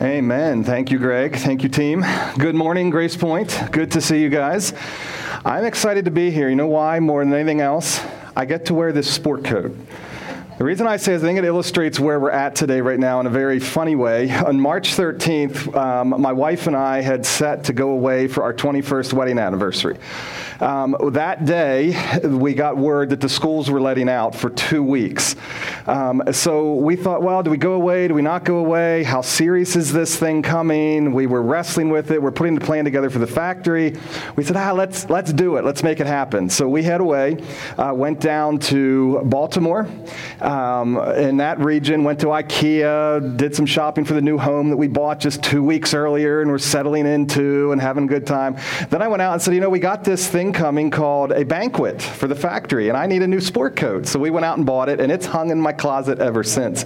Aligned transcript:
Amen. 0.00 0.62
Thank 0.62 0.92
you, 0.92 0.98
Greg. 0.98 1.34
Thank 1.34 1.64
you, 1.64 1.68
team. 1.68 2.04
Good 2.38 2.54
morning, 2.54 2.88
Grace 2.88 3.16
Point. 3.16 3.60
Good 3.72 3.90
to 3.92 4.00
see 4.00 4.22
you 4.22 4.28
guys. 4.28 4.72
I'm 5.44 5.64
excited 5.64 6.04
to 6.04 6.12
be 6.12 6.30
here. 6.30 6.48
You 6.48 6.54
know 6.54 6.68
why? 6.68 7.00
More 7.00 7.24
than 7.24 7.34
anything 7.34 7.60
else, 7.60 8.00
I 8.36 8.44
get 8.44 8.66
to 8.66 8.74
wear 8.74 8.92
this 8.92 9.12
sport 9.12 9.44
coat. 9.44 9.74
The 10.58 10.64
reason 10.64 10.88
I 10.88 10.96
say 10.96 11.12
is 11.12 11.22
I 11.22 11.26
think 11.28 11.38
it 11.38 11.44
illustrates 11.44 12.00
where 12.00 12.18
we're 12.18 12.32
at 12.32 12.56
today, 12.56 12.80
right 12.80 12.98
now, 12.98 13.20
in 13.20 13.26
a 13.26 13.30
very 13.30 13.60
funny 13.60 13.94
way. 13.94 14.28
On 14.32 14.60
March 14.60 14.96
13th, 14.96 15.72
um, 15.76 16.20
my 16.20 16.32
wife 16.32 16.66
and 16.66 16.74
I 16.74 17.00
had 17.00 17.24
set 17.24 17.62
to 17.64 17.72
go 17.72 17.90
away 17.90 18.26
for 18.26 18.42
our 18.42 18.52
21st 18.52 19.12
wedding 19.12 19.38
anniversary. 19.38 19.98
Um, 20.58 20.96
that 21.12 21.44
day, 21.44 21.96
we 22.24 22.54
got 22.54 22.76
word 22.76 23.10
that 23.10 23.20
the 23.20 23.28
schools 23.28 23.70
were 23.70 23.80
letting 23.80 24.08
out 24.08 24.34
for 24.34 24.50
two 24.50 24.82
weeks. 24.82 25.36
Um, 25.86 26.24
so 26.32 26.74
we 26.74 26.96
thought, 26.96 27.22
well, 27.22 27.44
do 27.44 27.50
we 27.50 27.56
go 27.56 27.74
away? 27.74 28.08
Do 28.08 28.14
we 28.14 28.22
not 28.22 28.42
go 28.44 28.56
away? 28.56 29.04
How 29.04 29.20
serious 29.20 29.76
is 29.76 29.92
this 29.92 30.16
thing 30.16 30.42
coming? 30.42 31.12
We 31.12 31.28
were 31.28 31.40
wrestling 31.40 31.88
with 31.88 32.10
it. 32.10 32.20
We're 32.20 32.32
putting 32.32 32.56
the 32.56 32.60
plan 32.60 32.84
together 32.84 33.10
for 33.10 33.20
the 33.20 33.28
factory. 33.28 33.96
We 34.34 34.42
said, 34.42 34.56
ah, 34.56 34.72
let's, 34.72 35.08
let's 35.08 35.32
do 35.32 35.56
it. 35.56 35.64
Let's 35.64 35.84
make 35.84 36.00
it 36.00 36.08
happen. 36.08 36.50
So 36.50 36.68
we 36.68 36.82
head 36.82 37.00
away, 37.00 37.36
uh, 37.76 37.92
went 37.94 38.18
down 38.18 38.58
to 38.58 39.20
Baltimore 39.22 39.88
um, 40.48 40.96
in 41.12 41.36
that 41.36 41.58
region, 41.58 42.04
went 42.04 42.20
to 42.20 42.26
IKEA, 42.28 43.36
did 43.36 43.54
some 43.54 43.66
shopping 43.66 44.06
for 44.06 44.14
the 44.14 44.22
new 44.22 44.38
home 44.38 44.70
that 44.70 44.78
we 44.78 44.88
bought 44.88 45.20
just 45.20 45.42
two 45.42 45.62
weeks 45.62 45.92
earlier 45.92 46.40
and 46.40 46.50
we're 46.50 46.56
settling 46.56 47.06
into 47.06 47.70
and 47.70 47.80
having 47.80 48.04
a 48.04 48.06
good 48.06 48.26
time. 48.26 48.56
Then 48.88 49.02
I 49.02 49.08
went 49.08 49.20
out 49.20 49.34
and 49.34 49.42
said, 49.42 49.52
you 49.52 49.60
know, 49.60 49.68
we 49.68 49.78
got 49.78 50.04
this 50.04 50.26
thing 50.26 50.54
coming 50.54 50.90
called 50.90 51.32
a 51.32 51.44
banquet 51.44 52.00
for 52.00 52.28
the 52.28 52.34
factory, 52.34 52.88
and 52.88 52.96
I 52.96 53.06
need 53.06 53.20
a 53.20 53.28
new 53.28 53.40
sport 53.40 53.76
coat. 53.76 54.06
So 54.06 54.18
we 54.18 54.30
went 54.30 54.46
out 54.46 54.56
and 54.56 54.66
bought 54.66 54.88
it, 54.88 55.00
and 55.00 55.12
it's 55.12 55.26
hung 55.26 55.50
in 55.50 55.60
my 55.60 55.72
closet 55.72 56.18
ever 56.18 56.42
since. 56.42 56.84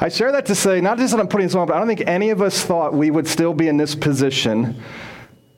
I 0.00 0.08
share 0.08 0.32
that 0.32 0.46
to 0.46 0.54
say, 0.54 0.80
not 0.80 0.96
just 0.96 1.12
that 1.12 1.20
I'm 1.20 1.28
putting 1.28 1.46
this 1.46 1.54
on, 1.54 1.66
but 1.66 1.74
I 1.74 1.78
don't 1.78 1.88
think 1.88 2.04
any 2.06 2.30
of 2.30 2.40
us 2.40 2.64
thought 2.64 2.94
we 2.94 3.10
would 3.10 3.28
still 3.28 3.52
be 3.52 3.68
in 3.68 3.76
this 3.76 3.94
position 3.94 4.82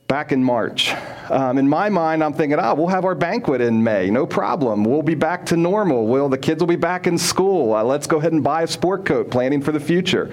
back 0.09 0.31
in 0.31 0.43
March. 0.43 0.95
Um, 1.31 1.59
in 1.59 1.69
my 1.69 1.89
mind, 1.89 2.23
I'm 2.23 2.33
thinking, 2.33 2.59
oh, 2.61 2.75
we'll 2.75 2.87
have 2.87 3.05
our 3.05 3.17
banquet 3.17 3.61
in 3.61 3.83
May, 3.83 4.09
no 4.09 4.25
problem. 4.25 4.85
We'll 4.85 5.03
be 5.03 5.17
back 5.17 5.47
to 5.47 5.57
normal. 5.57 6.07
Will 6.07 6.29
the 6.29 6.39
kids 6.39 6.61
will 6.61 6.69
be 6.69 6.77
back 6.77 7.09
in 7.09 7.19
school? 7.19 7.75
Uh, 7.75 7.83
let's 7.83 8.07
go 8.07 8.19
ahead 8.19 8.33
and 8.33 8.43
buy 8.43 8.63
a 8.63 8.67
sport 8.67 9.05
coat, 9.05 9.31
planning 9.31 9.61
for 9.61 9.73
the 9.73 9.81
future. 9.81 10.33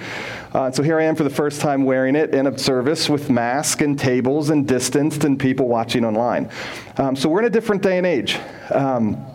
Uh, 0.54 0.70
so 0.72 0.84
here 0.84 1.00
I 1.00 1.04
am 1.06 1.16
for 1.16 1.24
the 1.24 1.30
first 1.30 1.60
time 1.60 1.84
wearing 1.86 2.16
it 2.16 2.36
in 2.36 2.46
a 2.46 2.58
service 2.58 3.10
with 3.10 3.32
mask 3.32 3.82
and 3.82 3.98
tables 3.98 4.52
and 4.52 4.68
distanced 4.68 5.24
and 5.24 5.40
people 5.40 5.68
watching 5.68 6.06
online. 6.06 6.52
Um, 6.98 7.16
so 7.16 7.28
we're 7.28 7.40
in 7.40 7.46
a 7.46 7.50
different 7.50 7.82
day 7.82 7.98
and 7.98 8.06
age. 8.06 8.38
Um, 8.70 9.26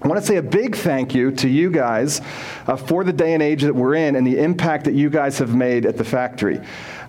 I 0.00 0.06
want 0.06 0.20
to 0.20 0.26
say 0.26 0.36
a 0.36 0.42
big 0.42 0.76
thank 0.76 1.12
you 1.12 1.32
to 1.32 1.48
you 1.48 1.72
guys 1.72 2.20
uh, 2.68 2.76
for 2.76 3.02
the 3.02 3.12
day 3.12 3.34
and 3.34 3.42
age 3.42 3.62
that 3.62 3.74
we're 3.74 3.94
in 3.94 4.14
and 4.14 4.24
the 4.24 4.38
impact 4.38 4.84
that 4.84 4.94
you 4.94 5.10
guys 5.10 5.38
have 5.38 5.56
made 5.56 5.84
at 5.86 5.96
the 5.96 6.04
factory. 6.04 6.60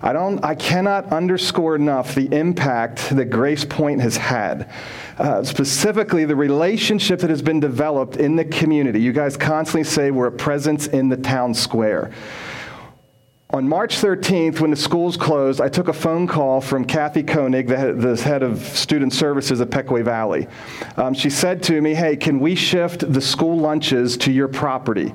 I, 0.02 0.12
don't, 0.12 0.42
I 0.42 0.54
cannot 0.54 1.12
underscore 1.12 1.76
enough 1.76 2.14
the 2.14 2.34
impact 2.34 3.10
that 3.10 3.26
Grace 3.26 3.64
Point 3.64 4.00
has 4.00 4.16
had. 4.16 4.70
Uh, 5.18 5.44
specifically, 5.44 6.24
the 6.24 6.36
relationship 6.36 7.20
that 7.20 7.28
has 7.28 7.42
been 7.42 7.60
developed 7.60 8.16
in 8.16 8.36
the 8.36 8.44
community. 8.44 9.00
You 9.00 9.12
guys 9.12 9.36
constantly 9.36 9.84
say 9.84 10.10
we're 10.10 10.28
a 10.28 10.32
presence 10.32 10.86
in 10.86 11.10
the 11.10 11.18
town 11.18 11.52
square. 11.52 12.10
On 13.52 13.68
March 13.68 13.96
13th, 13.96 14.60
when 14.60 14.70
the 14.70 14.76
schools 14.76 15.16
closed, 15.16 15.60
I 15.60 15.68
took 15.68 15.88
a 15.88 15.92
phone 15.92 16.28
call 16.28 16.60
from 16.60 16.84
Kathy 16.84 17.24
Koenig, 17.24 17.66
the, 17.66 18.16
head 18.22 18.44
of 18.44 18.60
student 18.60 19.12
services 19.12 19.60
at 19.60 19.70
Pequea 19.70 20.04
Valley. 20.04 20.46
Um, 20.96 21.14
she 21.14 21.30
said 21.30 21.60
to 21.64 21.80
me, 21.82 21.92
Hey, 21.92 22.16
can 22.16 22.38
we 22.38 22.54
shift 22.54 23.12
the 23.12 23.20
school 23.20 23.58
lunches 23.58 24.16
to 24.18 24.30
your 24.30 24.46
property? 24.46 25.12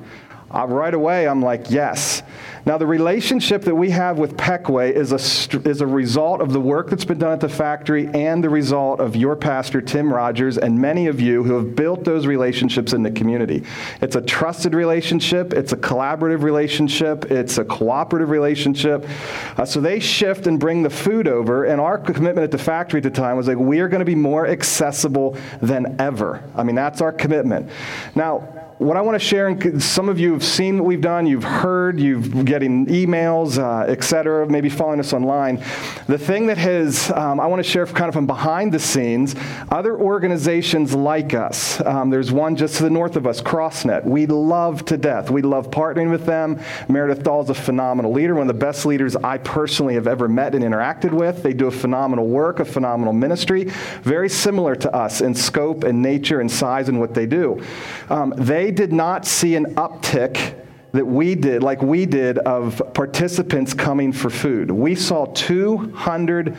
Uh, 0.50 0.66
right 0.68 0.92
away, 0.92 1.26
I'm 1.26 1.40
like, 1.40 1.70
Yes. 1.70 2.22
Now, 2.66 2.78
the 2.78 2.86
relationship 2.86 3.62
that 3.62 3.76
we 3.76 3.90
have 3.90 4.18
with 4.18 4.36
Pequea 4.36 4.90
is 4.90 5.12
a, 5.12 5.68
is 5.68 5.80
a 5.80 5.86
result 5.86 6.40
of 6.40 6.52
the 6.52 6.60
work 6.60 6.90
that's 6.90 7.04
been 7.04 7.20
done 7.20 7.30
at 7.30 7.38
the 7.38 7.48
factory 7.48 8.08
and 8.08 8.42
the 8.42 8.50
result 8.50 8.98
of 8.98 9.14
your 9.14 9.36
pastor, 9.36 9.80
Tim 9.80 10.12
Rogers, 10.12 10.58
and 10.58 10.76
many 10.76 11.06
of 11.06 11.20
you 11.20 11.44
who 11.44 11.54
have 11.54 11.76
built 11.76 12.02
those 12.02 12.26
relationships 12.26 12.92
in 12.92 13.04
the 13.04 13.10
community. 13.12 13.62
It's 14.00 14.16
a 14.16 14.20
trusted 14.20 14.74
relationship, 14.74 15.52
it's 15.52 15.72
a 15.72 15.76
collaborative 15.76 16.42
relationship, 16.42 17.30
it's 17.30 17.56
a 17.58 17.64
cooperative 17.64 18.30
relationship. 18.30 19.08
Uh, 19.56 19.64
so 19.64 19.80
they 19.80 20.00
shift 20.00 20.48
and 20.48 20.58
bring 20.58 20.82
the 20.82 20.90
food 20.90 21.28
over, 21.28 21.66
and 21.66 21.80
our 21.80 21.96
commitment 21.96 22.42
at 22.42 22.50
the 22.50 22.58
factory 22.58 22.98
at 22.98 23.04
the 23.04 23.10
time 23.10 23.36
was 23.36 23.46
like, 23.46 23.58
we 23.58 23.78
are 23.78 23.86
going 23.86 24.00
to 24.00 24.04
be 24.04 24.16
more 24.16 24.44
accessible 24.44 25.36
than 25.62 26.00
ever. 26.00 26.42
I 26.56 26.64
mean, 26.64 26.74
that's 26.74 27.00
our 27.00 27.12
commitment. 27.12 27.70
Now, 28.16 28.65
what 28.78 28.96
I 28.98 29.00
want 29.00 29.14
to 29.14 29.26
share, 29.26 29.48
and 29.48 29.82
some 29.82 30.10
of 30.10 30.20
you 30.20 30.32
have 30.34 30.44
seen 30.44 30.78
what 30.78 30.84
we've 30.84 31.00
done, 31.00 31.26
you've 31.26 31.44
heard, 31.44 31.98
you've 31.98 32.44
getting 32.44 32.86
emails, 32.86 33.56
uh, 33.56 33.90
et 33.90 34.04
cetera, 34.04 34.46
maybe 34.46 34.68
following 34.68 35.00
us 35.00 35.14
online. 35.14 35.64
The 36.08 36.18
thing 36.18 36.46
that 36.48 36.58
has, 36.58 37.10
um, 37.12 37.40
I 37.40 37.46
want 37.46 37.64
to 37.64 37.70
share 37.70 37.86
kind 37.86 38.08
of 38.08 38.14
from 38.14 38.26
behind 38.26 38.72
the 38.72 38.78
scenes, 38.78 39.34
other 39.70 39.98
organizations 39.98 40.94
like 40.94 41.32
us. 41.32 41.80
Um, 41.86 42.10
there's 42.10 42.30
one 42.30 42.54
just 42.54 42.76
to 42.76 42.82
the 42.82 42.90
north 42.90 43.16
of 43.16 43.26
us, 43.26 43.40
CrossNet. 43.40 44.04
We 44.04 44.26
love 44.26 44.84
to 44.86 44.98
death. 44.98 45.30
We 45.30 45.40
love 45.40 45.70
partnering 45.70 46.10
with 46.10 46.26
them. 46.26 46.60
Meredith 46.88 47.22
Dahl 47.22 47.42
is 47.42 47.50
a 47.50 47.54
phenomenal 47.54 48.12
leader, 48.12 48.34
one 48.34 48.48
of 48.48 48.54
the 48.54 48.60
best 48.60 48.84
leaders 48.84 49.16
I 49.16 49.38
personally 49.38 49.94
have 49.94 50.06
ever 50.06 50.28
met 50.28 50.54
and 50.54 50.62
interacted 50.62 51.12
with. 51.12 51.42
They 51.42 51.54
do 51.54 51.68
a 51.68 51.70
phenomenal 51.70 52.26
work, 52.26 52.60
a 52.60 52.64
phenomenal 52.64 53.14
ministry, 53.14 53.64
very 54.02 54.28
similar 54.28 54.76
to 54.76 54.94
us 54.94 55.22
in 55.22 55.34
scope 55.34 55.84
and 55.84 56.02
nature 56.02 56.40
and 56.40 56.50
size 56.50 56.90
and 56.90 57.00
what 57.00 57.14
they 57.14 57.24
do. 57.24 57.62
Um, 58.10 58.34
they 58.36 58.65
they 58.66 58.72
did 58.72 58.92
not 58.92 59.24
see 59.24 59.54
an 59.54 59.76
uptick 59.76 60.56
that 60.90 61.06
we 61.06 61.36
did, 61.36 61.62
like 61.62 61.82
we 61.82 62.04
did, 62.04 62.36
of 62.38 62.82
participants 62.94 63.72
coming 63.72 64.10
for 64.10 64.28
food. 64.28 64.72
We 64.72 64.96
saw 64.96 65.26
200 65.26 66.56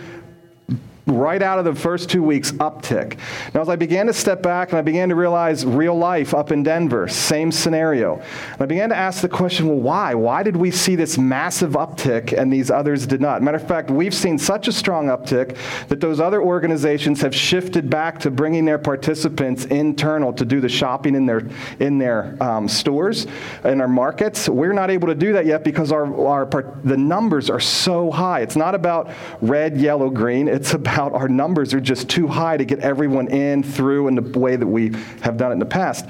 right 1.07 1.41
out 1.41 1.57
of 1.57 1.66
the 1.66 1.73
first 1.73 2.09
two 2.09 2.22
weeks 2.22 2.51
uptick. 2.53 3.18
Now, 3.53 3.62
as 3.62 3.69
I 3.69 3.78
began 3.78 4.07
to 4.07 4.13
step 4.13 4.44
back 4.44 4.69
and 4.69 4.78
I 4.78 4.81
began 4.81 5.09
to 5.09 5.16
realize 5.16 5.66
real 5.66 5.97
life 5.97 6.34
up 6.34 6.51
in 6.51 6.63
Denver, 6.63 7.07
same 7.07 7.51
scenario. 7.51 8.16
And 8.53 8.62
I 8.62 8.66
began 8.66 8.90
to 8.90 8.95
ask 8.95 9.22
the 9.22 9.29
question, 9.29 9.68
well, 9.68 9.79
why? 9.79 10.13
Why 10.13 10.44
did 10.44 10.57
we 10.57 10.69
see 10.69 10.95
this 10.95 11.18
massive 11.18 11.72
uptick 11.72 12.38
and 12.38 12.51
these 12.51 12.69
others 12.69 13.07
did 13.07 13.22
not? 13.22 13.41
Matter 13.41 13.57
of 13.57 13.68
fact, 13.68 13.90
we've 13.90 14.13
seen 14.13 14.38
such 14.38 14.68
a 14.68 14.72
strong 14.72 15.07
uptick 15.07 15.57
that 15.88 16.01
those 16.01 16.19
other 16.19 16.41
organizations 16.41 17.22
have 17.22 17.34
shifted 17.34 17.89
back 17.89 18.19
to 18.19 18.29
bringing 18.29 18.66
their 18.66 18.78
participants 18.78 19.66
internal 19.66 20.34
to 20.34 20.44
do 20.44 20.59
the 20.59 20.69
shopping 20.69 21.16
in 21.16 21.25
their 21.25 21.47
in 21.79 21.97
their 21.97 22.35
um, 22.44 22.68
stores 22.68 23.28
in 23.63 23.79
our 23.79 23.88
markets. 23.88 24.50
We're 24.50 24.74
not 24.74 24.91
able 24.91 25.07
to 25.07 25.16
do 25.16 25.34
that 25.34 25.45
yet 25.45 25.63
because 25.63 25.91
our, 25.91 26.28
our 26.28 26.47
the 26.84 26.97
numbers 26.97 27.50
are 27.50 27.59
so 27.59 28.12
high. 28.12 28.41
It's 28.41 28.56
not 28.56 28.75
about 28.75 29.12
red, 29.41 29.78
yellow, 29.78 30.09
green. 30.09 30.47
It's 30.47 30.74
about 30.74 30.97
out 30.97 31.13
our 31.13 31.30
numbers 31.30 31.74
are 31.74 31.80
just 31.80 32.09
too 32.09 32.28
high 32.28 32.58
to 32.58 32.66
get 32.66 32.80
everyone 32.80 33.28
in 33.28 33.63
through 33.63 34.08
in 34.08 34.16
the 34.16 34.40
way 34.40 34.56
that 34.56 34.68
we 34.68 34.91
have 35.22 35.38
done 35.38 35.52
it 35.52 35.53
in 35.53 35.59
the 35.59 35.66
past. 35.66 36.06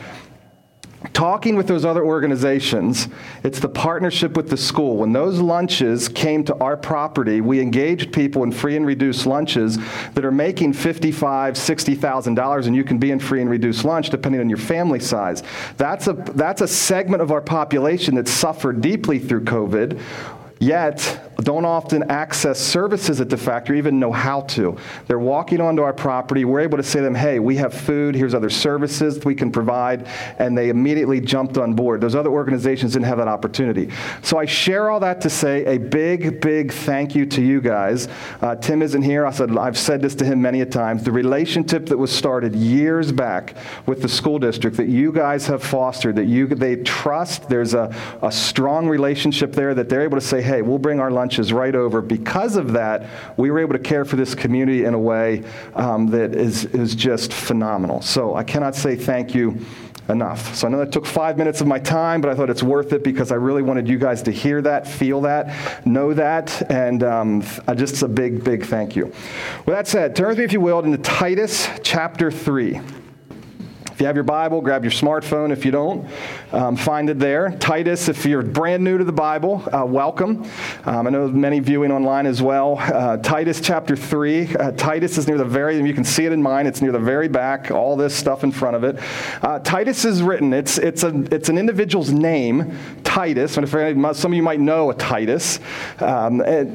Talking 1.14 1.56
with 1.56 1.68
those 1.68 1.86
other 1.86 2.04
organizations, 2.04 3.08
it's 3.44 3.60
the 3.60 3.70
partnership 3.70 4.36
with 4.36 4.50
the 4.50 4.58
school. 4.58 4.98
When 4.98 5.14
those 5.14 5.40
lunches 5.40 6.10
came 6.10 6.44
to 6.46 6.56
our 6.56 6.76
property, 6.76 7.40
we 7.40 7.60
engaged 7.62 8.12
people 8.12 8.44
in 8.44 8.52
free 8.52 8.76
and 8.76 8.86
reduced 8.86 9.28
lunches 9.28 9.78
that 10.14 10.26
are 10.26 10.32
making 10.32 10.74
$55,000, 10.74 11.52
$60,000, 11.54 12.66
and 12.66 12.76
you 12.76 12.84
can 12.84 12.98
be 12.98 13.12
in 13.12 13.20
free 13.20 13.42
and 13.42 13.50
reduced 13.50 13.86
lunch 13.86 14.10
depending 14.10 14.42
on 14.42 14.50
your 14.50 14.58
family 14.58 15.00
size. 15.00 15.44
That's 15.78 16.08
a, 16.08 16.14
that's 16.14 16.62
a 16.62 16.68
segment 16.68 17.22
of 17.22 17.32
our 17.32 17.42
population 17.42 18.16
that 18.16 18.28
suffered 18.28 18.82
deeply 18.82 19.20
through 19.20 19.44
COVID 19.46 20.02
yet 20.60 21.27
don't 21.38 21.66
often 21.66 22.10
access 22.10 22.60
services 22.60 23.22
at 23.22 23.30
the 23.30 23.38
factory, 23.38 23.78
even 23.78 24.00
know 24.00 24.12
how 24.12 24.42
to. 24.42 24.78
They're 25.06 25.20
walking 25.20 25.62
onto 25.62 25.84
our 25.84 25.94
property. 25.94 26.46
We're 26.46 26.62
able 26.62 26.78
to 26.78 26.84
say 26.84 27.00
to 27.00 27.04
them, 27.04 27.16
hey, 27.16 27.40
we 27.40 27.56
have 27.58 27.74
food, 27.74 28.16
here's 28.16 28.34
other 28.34 28.50
services 28.50 29.24
we 29.24 29.36
can 29.36 29.52
provide, 29.52 30.08
and 30.40 30.58
they 30.58 30.70
immediately 30.70 31.22
jumped 31.22 31.58
on 31.58 31.74
board. 31.74 32.02
Those 32.02 32.16
other 32.16 32.32
organizations 32.32 32.94
didn't 32.94 33.06
have 33.06 33.20
that 33.20 33.28
opportunity. 33.28 33.90
So 34.24 34.38
I 34.38 34.46
share 34.46 34.90
all 34.90 35.00
that 35.02 35.22
to 35.22 35.30
say 35.30 35.66
a 35.66 35.78
big, 35.78 36.42
big 36.42 36.74
thank 36.74 37.16
you 37.16 37.26
to 37.28 37.42
you 37.42 37.62
guys. 37.62 38.08
Uh, 38.42 38.56
Tim 38.56 38.82
isn't 38.82 39.04
here. 39.04 39.26
I 39.26 39.32
said, 39.32 39.56
I've 39.58 39.78
said 39.78 40.02
this 40.02 40.16
to 40.16 40.26
him 40.26 40.42
many 40.42 40.62
a 40.62 40.66
times. 40.66 41.04
The 41.04 41.12
relationship 41.12 41.86
that 41.88 41.98
was 41.98 42.12
started 42.12 42.56
years 42.56 43.12
back 43.12 43.56
with 43.86 44.02
the 44.02 44.10
school 44.10 44.40
district 44.40 44.78
that 44.78 44.88
you 44.88 45.12
guys 45.12 45.46
have 45.48 45.64
fostered, 45.64 46.16
that 46.16 46.26
you 46.26 46.48
they 46.48 46.78
trust, 46.78 47.50
there's 47.50 47.74
a, 47.74 47.94
a 48.22 48.32
strong 48.32 48.88
relationship 48.88 49.54
there 49.54 49.74
that 49.76 49.90
they're 49.90 50.02
able 50.02 50.18
to 50.18 50.26
say, 50.26 50.42
hey, 50.42 50.62
we'll 50.62 50.78
bring 50.78 51.00
our 51.00 51.12
lunches 51.28 51.52
right 51.52 51.76
over. 51.76 52.02
Because 52.02 52.56
of 52.56 52.72
that, 52.72 53.06
we 53.36 53.52
were 53.52 53.60
able 53.60 53.74
to 53.74 53.80
care 53.80 54.06
for 54.06 54.16
this 54.16 54.34
community 54.34 54.86
in 54.86 54.94
a 54.94 55.00
way 55.00 55.44
um, 55.76 56.08
that 56.08 56.34
is, 56.34 56.64
is 56.66 56.96
just 56.96 57.34
phenomenal. 57.34 58.02
So 58.02 58.34
I 58.36 58.46
cannot 58.46 58.76
say 58.76 58.96
thank 58.96 59.36
you 59.36 59.60
enough. 60.08 60.56
So 60.56 60.68
I 60.68 60.72
know 60.72 60.78
that 60.78 60.94
took 60.94 61.06
five 61.06 61.38
minutes 61.38 61.60
of 61.60 61.68
my 61.68 61.80
time, 61.80 62.22
but 62.22 62.30
I 62.30 62.36
thought 62.36 62.50
it's 62.50 62.64
worth 62.64 62.94
it 62.94 63.04
because 63.04 63.34
I 63.34 63.36
really 63.36 63.62
wanted 63.62 63.90
you 63.90 63.98
guys 63.98 64.24
to 64.24 64.32
hear 64.32 64.62
that, 64.62 64.88
feel 64.88 65.20
that, 65.22 65.86
know 65.86 66.14
that, 66.14 66.72
and 66.72 67.04
um, 67.04 67.44
just 67.76 68.02
a 68.04 68.08
big, 68.08 68.42
big 68.42 68.64
thank 68.64 68.96
you. 68.96 69.08
With 69.66 69.76
that 69.76 69.86
said, 69.86 70.16
turn 70.16 70.30
with 70.30 70.38
me, 70.38 70.46
if 70.46 70.54
you 70.54 70.62
will, 70.62 70.80
into 70.80 70.98
Titus 70.98 71.68
chapter 71.84 72.32
3. 72.32 72.80
If 73.98 74.02
you 74.02 74.06
have 74.06 74.16
your 74.16 74.26
Bible, 74.26 74.62
grab 74.62 74.84
your 74.84 74.92
smartphone. 74.92 75.52
If 75.52 75.66
you 75.66 75.72
don't, 75.72 76.08
um, 76.52 76.76
find 76.76 77.10
it 77.10 77.18
there. 77.18 77.50
Titus, 77.58 78.08
if 78.10 78.28
you're 78.28 78.44
brand 78.44 78.84
new 78.84 79.00
to 79.00 79.04
the 79.04 79.12
Bible, 79.12 79.64
uh, 79.74 79.88
welcome. 79.88 80.48
Um, 80.86 81.08
I 81.08 81.10
know 81.10 81.28
many 81.28 81.60
viewing 81.60 81.92
online 81.92 82.28
as 82.28 82.40
well. 82.40 82.78
Uh, 82.78 83.18
Titus 83.18 83.60
chapter 83.60 83.96
3. 83.96 84.56
Uh, 84.56 84.72
Titus 84.74 85.18
is 85.18 85.28
near 85.28 85.40
the 85.40 85.46
very, 85.46 85.82
you 85.82 85.96
can 85.96 86.04
see 86.04 86.26
it 86.26 86.32
in 86.32 86.44
mine, 86.44 86.68
it's 86.68 86.80
near 86.80 86.92
the 86.92 87.00
very 87.00 87.28
back, 87.28 87.72
all 87.72 87.96
this 87.96 88.14
stuff 88.14 88.44
in 88.44 88.52
front 88.52 88.76
of 88.76 88.84
it. 88.84 89.00
Uh, 89.42 89.58
Titus 89.58 90.06
is 90.06 90.22
written, 90.22 90.54
it's, 90.54 90.78
it's, 90.78 91.02
a, 91.02 91.26
it's 91.34 91.50
an 91.50 91.58
individual's 91.58 92.12
name, 92.12 92.78
Titus. 93.04 93.58
And 93.58 93.64
if 93.68 93.72
some 94.16 94.32
of 94.32 94.36
you 94.36 94.44
might 94.44 94.60
know 94.60 94.92
a 94.92 94.94
Titus, 94.94 95.60
um, 96.02 96.42
it, 96.42 96.68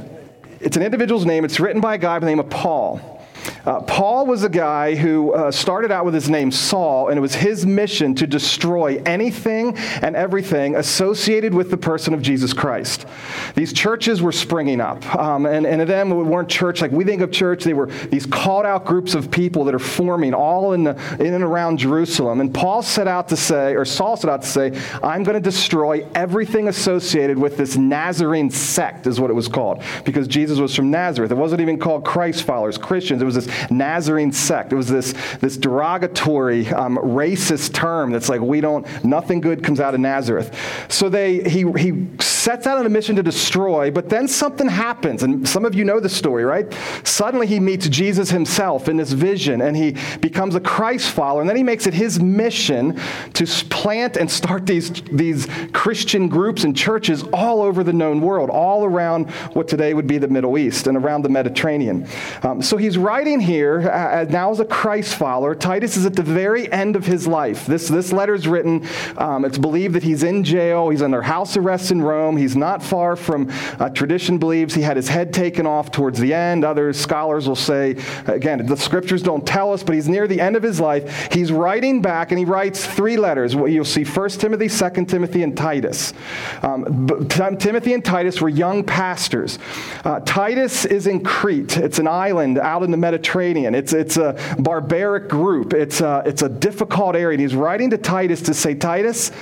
it's 0.59 0.77
an 0.77 0.83
individual's 0.83 1.25
name. 1.25 1.45
It's 1.45 1.61
written 1.61 1.81
by 1.81 1.95
a 1.95 1.99
guy 1.99 2.17
by 2.17 2.19
the 2.19 2.27
name 2.27 2.41
of 2.41 2.51
Paul. 2.51 3.22
Uh, 3.65 3.81
Paul 3.81 4.27
was 4.27 4.43
a 4.43 4.49
guy 4.49 4.97
who 4.97 5.33
uh, 5.33 5.51
started 5.53 5.93
out 5.93 6.05
with 6.05 6.15
his 6.15 6.29
name 6.29 6.51
Saul, 6.51 7.09
and 7.09 7.19
it 7.19 7.21
was 7.21 7.35
his 7.35 7.65
mission 7.65 8.15
to 8.17 8.27
destroy 8.27 9.01
anything 9.07 9.77
and 9.77 10.17
everything 10.17 10.75
associated 10.75 11.55
with 11.55 11.71
the 11.71 11.77
person 11.77 12.13
of 12.13 12.23
Jesus 12.23 12.53
Christ. 12.53 13.07
These 13.55 13.73
churches 13.73 14.21
were 14.21 14.33
springing 14.33 14.81
up, 14.81 15.15
um, 15.15 15.47
and, 15.47 15.65
and 15.65 15.81
them 15.89 16.11
weren't 16.11 16.49
church 16.49 16.81
like 16.81 16.91
we 16.91 17.05
think 17.05 17.23
of 17.23 17.31
church. 17.31 17.63
They 17.63 17.75
were 17.75 17.87
these 17.87 18.27
called 18.27 18.67
out 18.67 18.85
groups 18.85 19.15
of 19.15 19.31
people 19.31 19.65
that 19.65 19.75
are 19.75 19.79
forming 19.79 20.35
all 20.35 20.73
in, 20.73 20.83
the, 20.83 20.97
in 21.21 21.33
and 21.33 21.45
around 21.45 21.79
Jerusalem. 21.79 22.41
And 22.41 22.53
Paul 22.53 22.83
set 22.83 23.07
out 23.07 23.29
to 23.29 23.37
say, 23.37 23.75
or 23.75 23.85
Saul 23.85 24.17
set 24.17 24.31
out 24.31 24.43
to 24.43 24.49
say, 24.49 24.81
I'm 25.03 25.23
going 25.23 25.35
to 25.35 25.41
destroy 25.41 26.07
everything 26.15 26.69
associated 26.69 27.39
with 27.39 27.57
this 27.57 27.77
Nazarene 27.77 28.51
sect, 28.51 29.07
is 29.07 29.21
what 29.21 29.31
it 29.31 29.35
was 29.35 29.47
called, 29.47 29.83
because 30.05 30.27
Jesus 30.27 30.59
was 30.59 30.75
from 30.75 30.91
Nazareth. 30.91 31.31
It 31.31 31.37
wasn't 31.37 31.61
even 31.61 31.79
called 31.79 32.05
Christ 32.05 32.43
followers, 32.43 32.77
Christians. 32.77 33.23
It 33.23 33.25
was 33.25 33.37
this 33.37 33.52
Nazarene 33.71 34.33
sect. 34.33 34.73
It 34.73 34.77
was 34.77 34.89
this, 34.89 35.15
this 35.41 35.57
derogatory, 35.57 36.69
um, 36.69 36.99
racist 36.99 37.73
term 37.73 38.11
that's 38.13 38.29
like, 38.29 38.41
we 38.41 38.61
don't, 38.61 38.87
nothing 39.05 39.41
good 39.41 39.63
comes 39.63 39.81
out 39.81 39.95
of 39.95 40.01
Nazareth. 40.01 40.55
So 40.89 41.09
they, 41.09 41.43
he, 41.49 41.71
he 41.73 42.09
sets 42.21 42.67
out 42.67 42.79
on 42.79 42.87
a 42.87 42.91
mission 42.91 43.17
to 43.17 43.23
destroy, 43.23 43.91
but 43.91 44.09
then 44.09 44.27
something 44.27 44.69
happens. 44.69 45.23
And 45.23 45.49
some 45.49 45.65
of 45.65 45.75
you 45.75 45.85
know 45.85 46.01
the 46.01 46.09
story, 46.09 46.45
right? 46.45 46.73
Suddenly 47.05 47.47
he 47.47 47.61
meets 47.61 47.89
Jesus 47.89 48.31
himself 48.31 48.89
in 48.89 48.97
this 48.97 49.13
vision 49.13 49.61
and 49.61 49.77
he 49.77 49.97
becomes 50.21 50.55
a 50.55 50.61
Christ 50.61 51.11
follower. 51.11 51.41
And 51.41 51.49
then 51.49 51.57
he 51.57 51.63
makes 51.63 51.87
it 51.87 51.95
his 51.95 52.21
mission 52.21 52.99
to 53.35 53.47
plant 53.71 54.17
and 54.17 54.31
start 54.31 54.67
these, 54.67 54.91
these 55.13 55.47
Christian 55.73 56.29
groups 56.29 56.65
and 56.65 56.77
churches 56.77 57.23
all 57.33 57.63
over 57.63 57.85
the 57.85 57.93
known 57.93 58.21
world, 58.21 58.51
all 58.51 58.85
around 58.85 59.31
what 59.55 59.69
today 59.69 59.95
would 59.95 60.07
be 60.07 60.19
the 60.19 60.29
Middle 60.29 60.59
East 60.59 60.87
and 60.87 60.97
around 60.97 61.23
the 61.23 61.29
Mediterranean. 61.29 62.07
Um, 62.43 62.63
so 62.63 62.77
he's 62.77 62.99
writing 62.99 63.41
here 63.43 63.91
uh, 63.91 64.25
now 64.31 64.51
as 64.51 64.61
a 64.61 64.65
Christ 64.65 65.15
follower. 65.17 65.55
Titus 65.55 65.97
is 65.97 66.07
at 66.07 66.15
the 66.15 66.23
very 66.23 66.71
end 66.73 66.97
of 66.97 67.05
his 67.05 67.27
life. 67.27 67.67
This, 67.67 67.89
this 67.89 68.13
letter 68.13 68.35
is 68.35 68.49
written, 68.49 68.87
um, 69.19 69.45
it's 69.45 69.59
believed 69.59 69.95
that 69.95 70.03
he's 70.03 70.23
in 70.23 70.45
jail, 70.45 70.89
he's 70.89 71.03
under 71.03 71.23
house 71.23 71.57
arrest 71.57 71.91
in 71.91 72.01
Rome. 72.01 72.37
He's 72.37 72.57
not 72.57 72.83
far 72.83 73.17
from, 73.17 73.51
uh, 73.79 73.91
tradition 73.91 74.39
believes 74.39 74.75
he 74.75 74.83
had 74.83 74.97
his 74.97 75.09
head 75.09 75.33
taken 75.33 75.67
off 75.67 75.91
towards 75.91 76.19
the 76.19 76.33
end. 76.33 76.65
Other 76.65 76.93
scholars 76.93 77.49
will 77.49 77.57
say, 77.57 77.97
again, 78.27 78.65
the 78.67 78.77
scriptures 78.77 79.23
don't 79.23 79.47
tell 79.47 79.73
us, 79.73 79.83
but 79.83 79.95
he's 79.95 80.09
near 80.09 80.27
the 80.27 80.41
end 80.41 80.57
of 80.57 80.63
his 80.63 80.81
life. 80.81 81.33
He's 81.33 81.51
writing 81.51 82.03
back, 82.03 82.31
and 82.31 82.39
he 82.39 82.45
writes 82.45 82.85
three 82.85 83.17
letters. 83.17 83.55
You'll 83.55 83.85
see 83.85 84.05
1 84.05 84.31
Timothy, 84.31 84.69
2 84.69 85.05
Timothy, 85.07 85.43
and 85.43 85.57
Titus. 85.57 86.15
Um, 86.63 87.09
Timothy 87.29 87.95
and 87.95 88.05
Titus 88.05 88.41
were 88.41 88.49
young 88.49 88.85
pastors. 88.85 89.59
Uh, 90.05 90.21
Titus 90.21 90.85
is 90.85 91.07
in 91.07 91.23
Crete. 91.25 91.77
It's 91.77 91.99
an 91.99 92.09
island 92.09 92.59
out 92.59 92.83
in 92.83 92.91
the 92.91 92.97
Mediterranean. 92.97 93.32
It's, 93.35 93.93
it's 93.93 94.17
a 94.17 94.37
barbaric 94.59 95.29
group. 95.29 95.73
It's 95.73 96.01
a, 96.01 96.23
it's 96.27 96.43
a 96.43 96.49
difficult 96.49 97.17
area. 97.17 97.33
And 97.33 97.41
he's 97.41 97.55
writing 97.55 97.91
to 97.91 97.99
Titus 97.99 98.43
to 98.43 98.55
say, 98.55 98.75
Titus, 98.75 99.33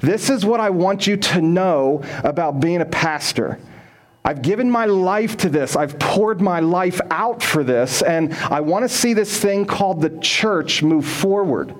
this 0.00 0.30
is 0.30 0.44
what 0.44 0.60
I 0.60 0.70
want 0.70 1.06
you 1.06 1.16
to 1.16 1.40
know 1.42 2.02
about 2.24 2.60
being 2.60 2.80
a 2.80 2.86
pastor. 2.86 3.58
I've 4.24 4.42
given 4.42 4.70
my 4.70 4.84
life 4.84 5.38
to 5.38 5.48
this. 5.48 5.76
I've 5.76 5.98
poured 5.98 6.40
my 6.40 6.60
life 6.60 7.00
out 7.10 7.42
for 7.42 7.64
this, 7.64 8.02
and 8.02 8.34
I 8.34 8.60
want 8.60 8.84
to 8.84 8.88
see 8.88 9.14
this 9.14 9.40
thing 9.40 9.64
called 9.64 10.02
the 10.02 10.10
church 10.20 10.82
move 10.82 11.06
forward. 11.06 11.74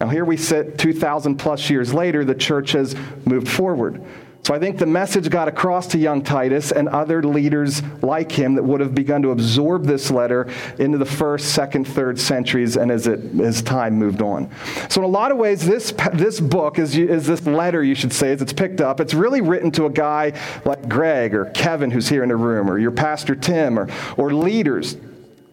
Now, 0.00 0.08
here 0.08 0.24
we 0.24 0.36
sit 0.36 0.78
2,000 0.78 1.36
plus 1.36 1.68
years 1.68 1.92
later, 1.92 2.24
the 2.24 2.34
church 2.34 2.72
has 2.72 2.94
moved 3.24 3.48
forward. 3.48 4.02
So 4.42 4.54
I 4.54 4.58
think 4.58 4.78
the 4.78 4.86
message 4.86 5.28
got 5.28 5.48
across 5.48 5.86
to 5.88 5.98
young 5.98 6.22
Titus 6.22 6.72
and 6.72 6.88
other 6.88 7.22
leaders 7.22 7.82
like 8.02 8.32
him 8.32 8.54
that 8.54 8.62
would 8.62 8.80
have 8.80 8.94
begun 8.94 9.20
to 9.22 9.30
absorb 9.30 9.84
this 9.84 10.10
letter 10.10 10.48
into 10.78 10.96
the 10.96 11.04
first, 11.04 11.54
second, 11.54 11.86
third 11.86 12.18
centuries 12.18 12.76
and 12.76 12.90
as, 12.90 13.06
it, 13.06 13.20
as 13.40 13.60
time 13.60 13.94
moved 13.94 14.22
on. 14.22 14.50
So 14.88 15.02
in 15.02 15.04
a 15.04 15.10
lot 15.10 15.30
of 15.30 15.36
ways, 15.36 15.66
this, 15.66 15.92
this 16.14 16.40
book 16.40 16.78
is, 16.78 16.96
is 16.96 17.26
this 17.26 17.46
letter, 17.46 17.84
you 17.84 17.94
should 17.94 18.12
say, 18.12 18.32
as 18.32 18.40
it's 18.40 18.52
picked 18.52 18.80
up, 18.80 18.98
it's 18.98 19.14
really 19.14 19.42
written 19.42 19.70
to 19.72 19.84
a 19.84 19.90
guy 19.90 20.32
like 20.64 20.88
Greg 20.88 21.34
or 21.34 21.46
Kevin 21.46 21.90
who's 21.90 22.08
here 22.08 22.22
in 22.22 22.30
the 22.30 22.36
room 22.36 22.70
or 22.70 22.78
your 22.78 22.92
pastor 22.92 23.34
Tim 23.34 23.78
or, 23.78 23.88
or 24.16 24.32
leaders 24.32 24.96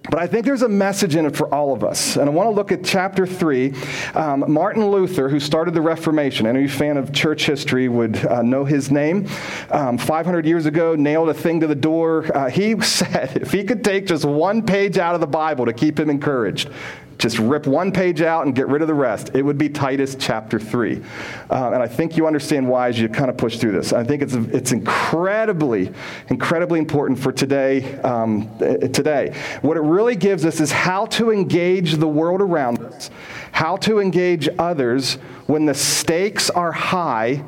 but 0.09 0.19
I 0.19 0.27
think 0.27 0.45
there's 0.45 0.61
a 0.61 0.69
message 0.69 1.15
in 1.15 1.25
it 1.25 1.35
for 1.35 1.53
all 1.53 1.73
of 1.73 1.83
us. 1.83 2.15
And 2.15 2.29
I 2.29 2.33
want 2.33 2.47
to 2.47 2.51
look 2.51 2.71
at 2.71 2.83
chapter 2.83 3.25
3. 3.25 3.73
Um, 4.15 4.51
Martin 4.51 4.89
Luther, 4.89 5.29
who 5.29 5.39
started 5.39 5.73
the 5.73 5.81
Reformation, 5.81 6.47
any 6.47 6.67
fan 6.67 6.97
of 6.97 7.11
church 7.11 7.45
history 7.45 7.89
would 7.89 8.25
uh, 8.25 8.41
know 8.41 8.65
his 8.65 8.91
name. 8.91 9.27
Um, 9.71 9.97
500 9.97 10.45
years 10.45 10.65
ago, 10.65 10.95
nailed 10.95 11.29
a 11.29 11.33
thing 11.33 11.59
to 11.59 11.67
the 11.67 11.75
door. 11.75 12.25
Uh, 12.35 12.49
he 12.49 12.79
said 12.81 13.37
if 13.37 13.51
he 13.51 13.63
could 13.63 13.83
take 13.83 14.07
just 14.07 14.25
one 14.25 14.61
page 14.61 14.97
out 14.97 15.15
of 15.15 15.21
the 15.21 15.27
Bible 15.27 15.65
to 15.65 15.73
keep 15.73 15.99
him 15.99 16.09
encouraged, 16.09 16.69
just 17.17 17.39
rip 17.39 17.65
one 17.65 17.91
page 17.91 18.21
out 18.21 18.45
and 18.45 18.53
get 18.53 18.67
rid 18.67 18.81
of 18.81 18.87
the 18.87 18.93
rest. 18.93 19.31
It 19.33 19.41
would 19.41 19.57
be 19.57 19.69
Titus 19.69 20.15
chapter 20.19 20.59
3. 20.59 21.01
Uh, 21.49 21.71
and 21.71 21.81
I 21.81 21.87
think 21.87 22.15
you 22.15 22.27
understand 22.27 22.67
why 22.67 22.89
as 22.89 22.99
you 22.99 23.09
kind 23.09 23.29
of 23.29 23.37
push 23.37 23.57
through 23.57 23.71
this. 23.71 23.91
I 23.91 24.03
think 24.03 24.21
it's, 24.21 24.33
it's 24.33 24.71
incredibly, 24.71 25.91
incredibly 26.29 26.79
important 26.79 27.19
for 27.19 27.31
today. 27.31 27.99
Um, 28.01 28.55
today. 28.57 29.35
What 29.61 29.77
it 29.77 29.81
really 29.81 30.15
gives 30.15 30.45
us 30.45 30.59
is 30.59 30.71
how 30.71 31.05
to 31.07 31.31
engage 31.31 31.95
the 31.95 32.07
world 32.07 32.41
around 32.41 32.79
us, 32.79 33.09
how 33.51 33.77
to 33.77 33.99
engage 33.99 34.49
others 34.59 35.15
when 35.47 35.65
the 35.65 35.73
stakes 35.73 36.49
are 36.49 36.71
high 36.71 37.43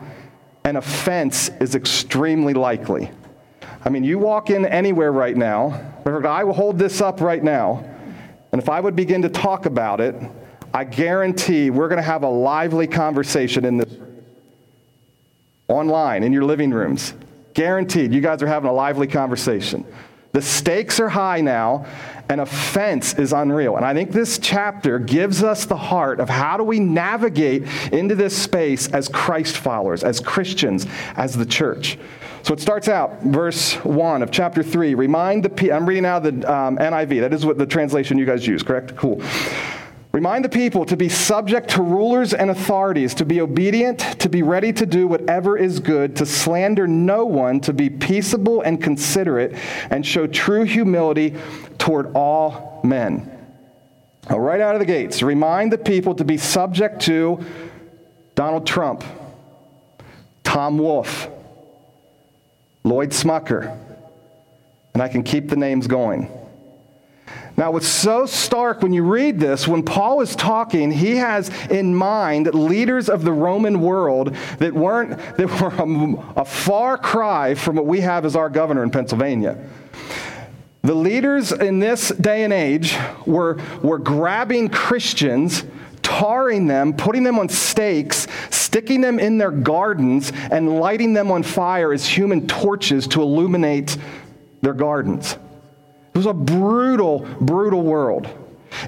and 0.64 0.78
offense 0.78 1.50
is 1.60 1.76
extremely 1.76 2.54
likely. 2.54 3.12
I 3.84 3.90
mean, 3.90 4.04
you 4.04 4.20
walk 4.20 4.50
in 4.50 4.66
anywhere 4.66 5.12
right 5.12 5.36
now, 5.36 5.94
I 6.06 6.44
will 6.44 6.54
hold 6.54 6.78
this 6.78 7.02
up 7.02 7.22
right 7.22 7.44
now 7.44 7.89
and 8.52 8.62
if 8.62 8.70
I 8.70 8.80
would 8.80 8.96
begin 8.96 9.22
to 9.22 9.30
talk 9.30 9.66
about 9.66 10.02
it, 10.02 10.16
I 10.74 10.84
guarantee 10.84 11.70
we're 11.70 11.88
going 11.88 11.98
to 11.98 12.04
have 12.04 12.24
a 12.24 12.30
lively 12.30 12.88
conversation 12.88 13.66
in 13.66 13.78
this 13.78 13.98
online 15.68 16.24
in 16.24 16.34
your 16.34 16.44
living 16.44 16.72
rooms. 16.72 17.14
Guaranteed, 17.54 18.14
you 18.14 18.22
guys 18.22 18.42
are 18.42 18.48
having 18.48 18.70
a 18.70 18.74
lively 18.74 19.08
conversation. 19.08 19.86
The 20.32 20.42
stakes 20.42 21.00
are 21.00 21.10
high 21.10 21.42
now, 21.42 21.86
and 22.30 22.40
offense 22.40 23.16
is 23.16 23.34
unreal. 23.34 23.76
And 23.76 23.86
I 23.86 23.94
think 23.96 24.12
this 24.12 24.38
chapter 24.38 25.00
gives 25.00 25.44
us 25.44 25.66
the 25.66 25.76
heart 25.76 26.20
of 26.20 26.30
how 26.30 26.58
do 26.58 26.64
we 26.64 26.80
navigate 26.80 27.64
into 27.92 28.14
this 28.14 28.38
space 28.38 28.88
as 28.90 29.08
Christ 29.08 29.58
followers, 29.58 30.04
as 30.04 30.20
Christians, 30.20 30.86
as 31.16 31.36
the 31.36 31.46
church. 31.46 31.98
So 32.50 32.54
it 32.54 32.62
starts 32.62 32.88
out, 32.88 33.22
verse 33.22 33.76
1 33.86 34.24
of 34.24 34.32
chapter 34.32 34.64
3. 34.64 34.96
Remind 34.96 35.46
the 35.46 35.50
people, 35.50 35.76
I'm 35.76 35.88
reading 35.88 36.04
out 36.04 36.24
the 36.24 36.52
um, 36.52 36.78
NIV. 36.78 37.20
That 37.20 37.32
is 37.32 37.46
what 37.46 37.60
the 37.60 37.66
translation 37.68 38.18
you 38.18 38.26
guys 38.26 38.48
use, 38.48 38.64
correct? 38.64 38.96
Cool. 38.96 39.22
Remind 40.14 40.44
the 40.44 40.50
people 40.50 40.84
to 40.86 40.98
be 40.98 41.10
subject 41.10 41.70
to 41.70 41.84
rulers 41.84 42.34
and 42.34 42.50
authorities, 42.50 43.14
to 43.14 43.24
be 43.24 43.40
obedient, 43.40 44.00
to 44.20 44.30
be 44.30 44.42
ready 44.42 44.74
to 44.74 44.88
do 44.88 45.08
whatever 45.08 45.60
is 45.60 45.80
good, 45.80 46.16
to 46.16 46.26
slander 46.26 46.88
no 46.88 47.24
one, 47.24 47.60
to 47.60 47.72
be 47.72 47.88
peaceable 47.88 48.64
and 48.64 48.82
considerate, 48.82 49.54
and 49.92 50.04
show 50.04 50.26
true 50.26 50.64
humility 50.64 51.36
toward 51.78 52.16
all 52.16 52.82
men. 52.84 53.30
Now, 54.28 54.40
right 54.40 54.60
out 54.60 54.74
of 54.74 54.80
the 54.80 54.88
gates, 54.88 55.22
remind 55.22 55.72
the 55.72 55.78
people 55.78 56.16
to 56.16 56.26
be 56.26 56.38
subject 56.38 57.02
to 57.04 57.46
Donald 58.34 58.66
Trump, 58.66 59.04
Tom 60.44 60.80
Wolf, 60.80 61.30
Lloyd 62.84 63.10
Smucker, 63.10 63.78
and 64.94 65.04
I 65.04 65.08
can 65.08 65.24
keep 65.24 65.50
the 65.50 65.56
names 65.56 65.88
going. 65.88 66.30
Now, 67.60 67.72
what's 67.72 67.90
so 67.90 68.26
stark 68.26 68.82
when 68.82 68.94
you 68.94 69.04
read 69.04 69.38
this, 69.38 69.68
when 69.68 69.84
Paul 69.84 70.22
is 70.22 70.34
talking, 70.34 70.92
he 70.92 71.18
has 71.18 71.50
in 71.70 71.94
mind 71.94 72.54
leaders 72.54 73.10
of 73.10 73.26
the 73.26 73.34
Roman 73.34 73.82
world 73.82 74.34
that 74.60 74.74
weren't, 74.74 75.18
that 75.36 75.62
were 75.62 75.68
a, 75.68 76.42
a 76.42 76.46
far 76.46 76.98
cry 76.98 77.56
from 77.56 77.76
what 77.76 77.86
we 77.86 78.00
have 78.00 78.24
as 78.24 78.38
our 78.38 78.50
governor 78.50 78.82
in 78.82 78.92
Pennsylvania. 78.92 79.58
The 80.84 80.96
leaders 80.96 81.52
in 81.52 81.80
this 81.80 82.08
day 82.10 82.46
and 82.46 82.54
age 82.54 82.98
were, 83.26 83.60
were 83.84 83.98
grabbing 83.98 84.70
Christians, 84.70 85.66
tarring 86.10 86.66
them, 86.66 86.94
putting 86.94 87.24
them 87.24 87.38
on 87.38 87.48
stakes, 87.48 88.28
sticking 88.50 89.02
them 89.02 89.20
in 89.20 89.38
their 89.38 89.52
gardens, 89.52 90.32
and 90.52 90.80
lighting 90.80 91.14
them 91.14 91.32
on 91.32 91.44
fire 91.44 91.94
as 91.94 92.06
human 92.06 92.48
torches 92.48 93.08
to 93.08 93.22
illuminate 93.22 93.96
their 94.62 94.74
gardens. 94.74 95.34
It 95.34 96.18
was 96.18 96.26
a 96.26 96.34
brutal, 96.34 97.20
brutal 97.40 97.84
world. 97.84 98.28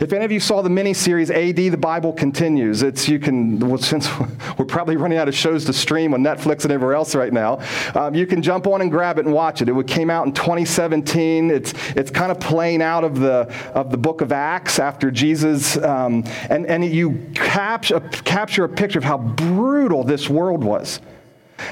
If 0.02 0.14
any 0.14 0.26
of 0.26 0.32
you 0.32 0.40
saw 0.40 0.64
the 0.64 0.70
mini 0.70 0.96
series 0.96 1.30
AD, 1.30 1.58
the 1.58 1.76
Bible 1.76 2.12
continues. 2.12 2.82
It's 2.82 3.08
you 3.08 3.20
can 3.20 3.60
well, 3.60 3.78
since 3.78 4.10
we're 4.58 4.66
probably 4.66 4.98
running 4.98 5.20
out 5.20 5.28
of 5.28 5.36
shows 5.36 5.64
to 5.66 5.74
stream 5.74 6.16
on 6.16 6.24
Netflix 6.24 6.64
and 6.64 6.72
everywhere 6.72 6.96
else 6.96 7.14
right 7.14 7.32
now, 7.32 7.60
um, 7.94 8.16
you 8.16 8.26
can 8.26 8.42
jump 8.42 8.66
on 8.66 8.82
and 8.82 8.90
grab 8.90 9.20
it 9.20 9.26
and 9.26 9.34
watch 9.34 9.62
it. 9.62 9.70
It 9.70 9.88
came 9.88 10.10
out 10.10 10.26
in 10.26 10.34
2017. 10.34 11.52
It's 11.52 11.76
it's 11.90 12.10
kind 12.10 12.32
of 12.32 12.40
playing 12.40 12.82
out 12.82 13.04
of 13.04 13.20
the 13.20 13.54
of 13.76 13.92
the 13.92 13.98
book 13.98 14.22
of 14.22 14.32
Acts 14.32 14.80
after 14.80 15.12
Jesus, 15.12 15.78
um, 15.78 16.24
and 16.50 16.66
and 16.66 16.84
you 16.84 17.30
capture 17.36 18.00
capture 18.26 18.64
a 18.64 18.70
picture 18.70 18.98
of 18.98 19.06
how 19.06 19.20
brutal 19.20 20.04
this 20.04 20.28
world 20.28 20.64
was. 20.64 21.00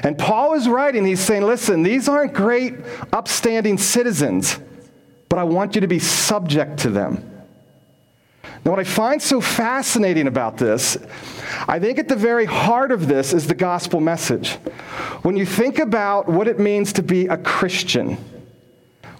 And 0.04 0.16
Paul 0.16 0.54
is 0.54 0.68
writing. 0.68 1.04
He's 1.04 1.18
saying, 1.18 1.42
"Listen, 1.42 1.82
these 1.82 2.08
aren't 2.08 2.34
great, 2.34 2.74
upstanding 3.12 3.76
citizens." 3.76 4.60
but 5.30 5.38
I 5.38 5.44
want 5.44 5.76
you 5.76 5.80
to 5.82 5.86
be 5.86 6.00
subject 6.00 6.80
to 6.80 6.90
them. 6.90 7.29
Now, 8.64 8.72
what 8.72 8.80
I 8.80 8.84
find 8.84 9.22
so 9.22 9.40
fascinating 9.40 10.26
about 10.26 10.58
this, 10.58 10.98
I 11.66 11.78
think 11.78 11.98
at 11.98 12.08
the 12.08 12.16
very 12.16 12.44
heart 12.44 12.92
of 12.92 13.08
this 13.08 13.32
is 13.32 13.46
the 13.46 13.54
gospel 13.54 14.00
message. 14.00 14.54
When 15.22 15.36
you 15.36 15.46
think 15.46 15.78
about 15.78 16.28
what 16.28 16.46
it 16.46 16.58
means 16.58 16.92
to 16.94 17.02
be 17.02 17.26
a 17.26 17.38
Christian, 17.38 18.18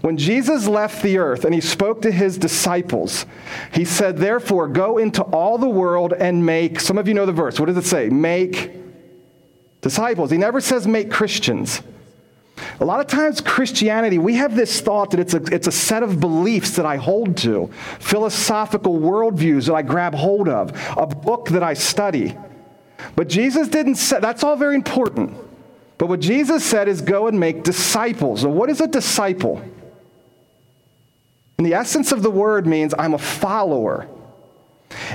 when 0.03 0.17
Jesus 0.17 0.67
left 0.67 1.03
the 1.03 1.19
earth 1.19 1.45
and 1.45 1.55
he 1.55 1.61
spoke 1.61 2.03
to 2.03 2.11
his 2.11 2.39
disciples, 2.39 3.27
he 3.73 3.85
said, 3.85 4.17
Therefore, 4.17 4.69
go 4.69 4.99
into 4.99 5.23
all 5.23 5.59
the 5.59 5.69
world 5.69 6.13
and 6.13 6.45
make, 6.45 6.81
some 6.81 6.99
of 6.99 7.09
you 7.09 7.15
know 7.15 7.27
the 7.27 7.33
verse. 7.33 7.61
What 7.61 7.67
does 7.67 7.77
it 7.77 7.85
say? 7.85 8.09
Make 8.09 8.73
disciples. 9.81 10.31
He 10.31 10.39
never 10.39 10.61
says 10.61 10.87
make 10.87 11.11
Christians. 11.11 11.83
A 12.81 12.85
lot 12.85 12.99
of 12.99 13.09
times, 13.09 13.43
Christianity, 13.43 14.17
we 14.17 14.37
have 14.37 14.57
this 14.57 14.81
thought 14.81 15.11
that 15.11 15.21
it's 15.21 15.35
a, 15.35 15.43
it's 15.55 15.67
a 15.67 15.73
set 15.73 16.03
of 16.03 16.19
beliefs 16.19 16.77
that 16.77 16.87
I 16.87 16.97
hold 16.97 17.37
to, 17.39 17.71
philosophical 17.99 18.99
worldviews 18.99 19.67
that 19.67 19.75
I 19.75 19.83
grab 19.83 20.15
hold 20.15 20.49
of, 20.49 20.73
a 20.97 21.07
book 21.07 21.51
that 21.51 21.63
I 21.63 21.75
study. 21.75 22.35
But 23.17 23.29
Jesus 23.29 23.69
didn't 23.69 23.97
say, 23.97 24.19
that's 24.19 24.43
all 24.43 24.57
very 24.57 24.75
important. 24.75 25.37
But 25.99 26.07
what 26.07 26.21
Jesus 26.21 26.65
said 26.65 26.89
is 26.89 27.03
go 27.03 27.27
and 27.27 27.39
make 27.39 27.65
disciples. 27.65 28.45
And 28.45 28.55
what 28.55 28.71
is 28.71 28.81
a 28.81 28.87
disciple? 28.87 29.63
And 31.59 31.67
the 31.67 31.75
essence 31.75 32.13
of 32.13 32.23
the 32.23 32.31
word 32.31 32.67
means 32.67 32.95
I'm 32.99 33.13
a 33.13 33.19
follower. 33.19 34.09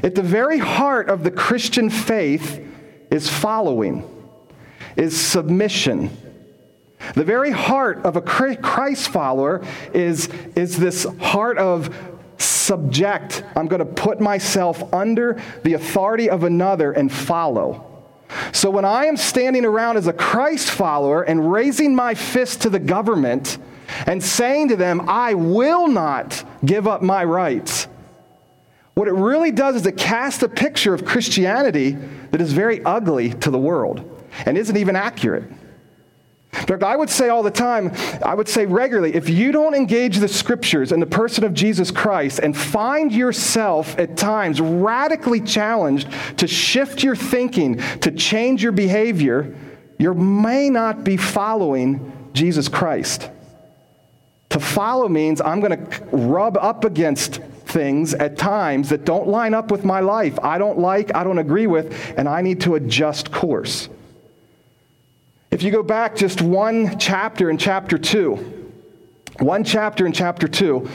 At 0.03 0.13
the 0.13 0.21
very 0.21 0.59
heart 0.59 1.09
of 1.09 1.23
the 1.23 1.31
Christian 1.31 1.89
faith 1.89 2.63
is 3.09 3.27
following, 3.27 4.07
is 4.95 5.19
submission 5.19 6.15
the 7.13 7.23
very 7.23 7.51
heart 7.51 7.99
of 8.05 8.15
a 8.15 8.21
Christ 8.21 9.09
follower 9.09 9.65
is, 9.93 10.27
is 10.55 10.77
this 10.77 11.05
heart 11.19 11.57
of 11.57 11.95
subject. 12.37 13.43
I'm 13.55 13.67
going 13.67 13.79
to 13.79 13.85
put 13.85 14.19
myself 14.19 14.93
under 14.93 15.41
the 15.63 15.73
authority 15.73 16.29
of 16.29 16.43
another 16.43 16.91
and 16.91 17.11
follow. 17.11 17.91
So 18.51 18.69
when 18.69 18.85
I 18.85 19.05
am 19.05 19.17
standing 19.17 19.65
around 19.65 19.97
as 19.97 20.07
a 20.07 20.13
Christ 20.13 20.71
follower 20.71 21.23
and 21.23 21.51
raising 21.51 21.95
my 21.95 22.13
fist 22.15 22.61
to 22.61 22.69
the 22.69 22.79
government 22.79 23.57
and 24.07 24.21
saying 24.21 24.69
to 24.69 24.75
them, 24.75 25.07
I 25.07 25.35
will 25.35 25.87
not 25.87 26.43
give 26.65 26.87
up 26.87 27.01
my 27.01 27.23
rights, 27.23 27.87
what 28.95 29.07
it 29.07 29.13
really 29.13 29.51
does 29.51 29.75
is 29.75 29.85
it 29.85 29.97
casts 29.97 30.41
a 30.41 30.49
picture 30.49 30.93
of 30.93 31.05
Christianity 31.05 31.91
that 32.31 32.41
is 32.41 32.53
very 32.53 32.83
ugly 32.83 33.29
to 33.29 33.51
the 33.51 33.57
world 33.57 34.23
and 34.45 34.57
isn't 34.57 34.75
even 34.75 34.95
accurate. 34.95 35.43
In 36.59 36.67
fact, 36.67 36.83
I 36.83 36.95
would 36.95 37.09
say 37.09 37.29
all 37.29 37.43
the 37.43 37.51
time, 37.51 37.91
I 38.23 38.33
would 38.33 38.47
say 38.47 38.65
regularly, 38.65 39.13
if 39.13 39.29
you 39.29 39.51
don't 39.51 39.75
engage 39.75 40.17
the 40.17 40.27
scriptures 40.27 40.91
and 40.91 41.01
the 41.01 41.07
person 41.07 41.43
of 41.43 41.53
Jesus 41.53 41.91
Christ 41.91 42.39
and 42.39 42.55
find 42.55 43.11
yourself 43.11 43.97
at 43.99 44.15
times 44.15 44.61
radically 44.61 45.41
challenged 45.41 46.09
to 46.37 46.47
shift 46.47 47.03
your 47.03 47.15
thinking, 47.15 47.77
to 47.99 48.11
change 48.11 48.63
your 48.63 48.71
behavior, 48.71 49.55
you 49.97 50.13
may 50.13 50.69
not 50.69 51.03
be 51.03 51.17
following 51.17 52.29
Jesus 52.33 52.67
Christ. 52.67 53.29
To 54.49 54.59
follow 54.59 55.09
means 55.09 55.41
I'm 55.41 55.59
going 55.59 55.85
to 55.85 56.05
rub 56.11 56.57
up 56.57 56.85
against 56.85 57.41
things 57.65 58.13
at 58.13 58.37
times 58.37 58.89
that 58.89 59.03
don't 59.03 59.27
line 59.27 59.53
up 59.53 59.71
with 59.71 59.83
my 59.83 59.99
life. 59.99 60.39
I 60.41 60.57
don't 60.57 60.79
like, 60.79 61.13
I 61.13 61.23
don't 61.23 61.39
agree 61.39 61.67
with, 61.67 62.13
and 62.17 62.29
I 62.29 62.41
need 62.41 62.61
to 62.61 62.75
adjust 62.75 63.31
course. 63.31 63.89
If 65.55 65.63
you 65.63 65.71
go 65.71 65.83
back 65.83 66.17
just 66.17 66.41
one 66.41 66.99
chapter 66.99 67.49
in 67.49 67.57
chapter 67.57 67.97
2, 67.97 68.73
one 69.39 69.63
chapter 69.63 70.05
in 70.05 70.11
chapter 70.11 70.49
2, 70.49 70.85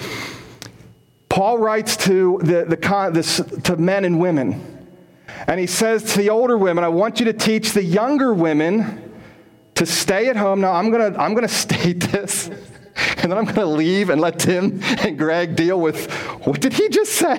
Paul 1.30 1.56
writes 1.56 1.96
to, 2.04 2.38
the, 2.42 2.66
the, 2.66 3.10
this, 3.10 3.40
to 3.62 3.78
men 3.78 4.04
and 4.04 4.20
women. 4.20 4.86
And 5.46 5.58
he 5.58 5.66
says 5.66 6.12
to 6.12 6.18
the 6.18 6.28
older 6.28 6.58
women, 6.58 6.84
I 6.84 6.88
want 6.88 7.20
you 7.20 7.24
to 7.24 7.32
teach 7.32 7.72
the 7.72 7.82
younger 7.82 8.34
women 8.34 9.10
to 9.76 9.86
stay 9.86 10.28
at 10.28 10.36
home. 10.36 10.60
Now, 10.60 10.74
I'm 10.74 10.90
going 10.90 11.10
to 11.10 11.18
I'm 11.18 11.32
going 11.32 11.48
to 11.48 11.54
state 11.54 12.00
this 12.00 12.50
and 13.18 13.30
then 13.30 13.38
I'm 13.38 13.44
going 13.44 13.56
to 13.56 13.66
leave 13.66 14.10
and 14.10 14.20
let 14.20 14.38
Tim 14.38 14.80
and 14.82 15.18
Greg 15.18 15.56
deal 15.56 15.80
with 15.80 16.10
what 16.44 16.60
did 16.60 16.72
he 16.72 16.88
just 16.88 17.12
say? 17.12 17.38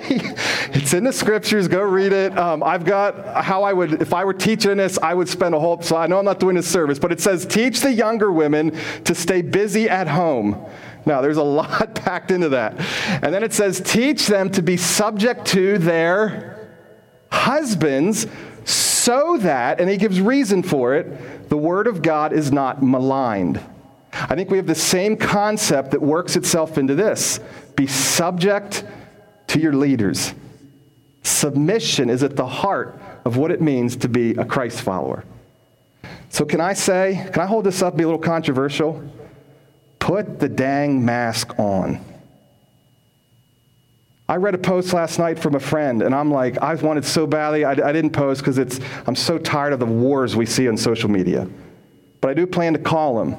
It's 0.74 0.94
in 0.94 1.04
the 1.04 1.12
scriptures. 1.12 1.68
Go 1.68 1.82
read 1.82 2.12
it. 2.12 2.36
Um, 2.38 2.62
I've 2.62 2.84
got 2.84 3.44
how 3.44 3.62
I 3.62 3.72
would, 3.72 4.00
if 4.00 4.12
I 4.14 4.24
were 4.24 4.34
teaching 4.34 4.76
this, 4.76 4.98
I 4.98 5.14
would 5.14 5.28
spend 5.28 5.54
a 5.54 5.60
whole, 5.60 5.80
so 5.82 5.96
I 5.96 6.06
know 6.06 6.18
I'm 6.18 6.24
not 6.24 6.40
doing 6.40 6.56
this 6.56 6.70
service, 6.70 6.98
but 6.98 7.12
it 7.12 7.20
says, 7.20 7.44
teach 7.46 7.80
the 7.80 7.92
younger 7.92 8.30
women 8.30 8.78
to 9.04 9.14
stay 9.14 9.42
busy 9.42 9.88
at 9.88 10.08
home. 10.08 10.64
Now, 11.04 11.20
there's 11.20 11.36
a 11.36 11.42
lot 11.42 11.94
packed 11.94 12.30
into 12.30 12.50
that. 12.50 12.78
And 13.22 13.34
then 13.34 13.42
it 13.42 13.52
says, 13.52 13.80
teach 13.80 14.26
them 14.26 14.50
to 14.50 14.62
be 14.62 14.76
subject 14.76 15.46
to 15.48 15.78
their 15.78 16.70
husbands 17.30 18.26
so 18.64 19.36
that, 19.38 19.80
and 19.80 19.90
he 19.90 19.96
gives 19.96 20.20
reason 20.20 20.62
for 20.62 20.94
it, 20.94 21.48
the 21.48 21.56
word 21.56 21.86
of 21.86 22.02
God 22.02 22.32
is 22.32 22.52
not 22.52 22.82
maligned. 22.82 23.60
I 24.12 24.34
think 24.34 24.50
we 24.50 24.58
have 24.58 24.66
the 24.66 24.74
same 24.74 25.16
concept 25.16 25.92
that 25.92 26.02
works 26.02 26.36
itself 26.36 26.78
into 26.78 26.94
this 26.94 27.40
be 27.76 27.86
subject 27.86 28.84
to 29.48 29.58
your 29.58 29.72
leaders. 29.72 30.34
Submission 31.22 32.10
is 32.10 32.22
at 32.22 32.36
the 32.36 32.46
heart 32.46 33.00
of 33.24 33.36
what 33.36 33.50
it 33.50 33.60
means 33.60 33.96
to 33.96 34.08
be 34.08 34.32
a 34.32 34.44
Christ 34.44 34.82
follower. 34.82 35.24
So, 36.28 36.44
can 36.44 36.60
I 36.60 36.72
say, 36.72 37.28
can 37.32 37.42
I 37.42 37.46
hold 37.46 37.64
this 37.64 37.82
up, 37.82 37.96
be 37.96 38.02
a 38.02 38.06
little 38.06 38.20
controversial? 38.20 39.02
Put 39.98 40.40
the 40.40 40.48
dang 40.48 41.04
mask 41.04 41.58
on. 41.58 42.04
I 44.28 44.36
read 44.36 44.54
a 44.54 44.58
post 44.58 44.92
last 44.94 45.18
night 45.18 45.38
from 45.38 45.54
a 45.54 45.60
friend, 45.60 46.02
and 46.02 46.14
I'm 46.14 46.30
like, 46.30 46.58
I 46.58 46.74
wanted 46.74 47.04
so 47.04 47.26
badly, 47.26 47.64
I, 47.64 47.72
I 47.72 47.92
didn't 47.92 48.10
post 48.10 48.40
because 48.40 48.58
it's, 48.58 48.80
I'm 49.06 49.14
so 49.14 49.36
tired 49.38 49.72
of 49.72 49.78
the 49.78 49.86
wars 49.86 50.34
we 50.34 50.46
see 50.46 50.68
on 50.68 50.76
social 50.76 51.10
media. 51.10 51.48
But 52.20 52.30
I 52.30 52.34
do 52.34 52.46
plan 52.46 52.72
to 52.72 52.78
call 52.78 53.20
him 53.20 53.36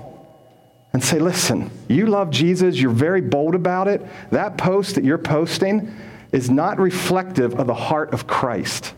and 0.93 1.03
say, 1.03 1.17
listen, 1.17 1.71
you 1.88 2.05
love 2.05 2.29
Jesus, 2.29 2.79
you're 2.79 2.91
very 2.91 3.21
bold 3.21 3.55
about 3.55 3.88
it. 3.88 4.05
That 4.29 4.57
post 4.57 4.95
that 4.95 5.03
you're 5.03 5.17
posting 5.17 5.91
is 6.31 6.50
not 6.50 6.79
reflective 6.79 7.59
of 7.59 7.67
the 7.67 7.73
heart 7.73 8.13
of 8.13 8.27
Christ. 8.27 8.93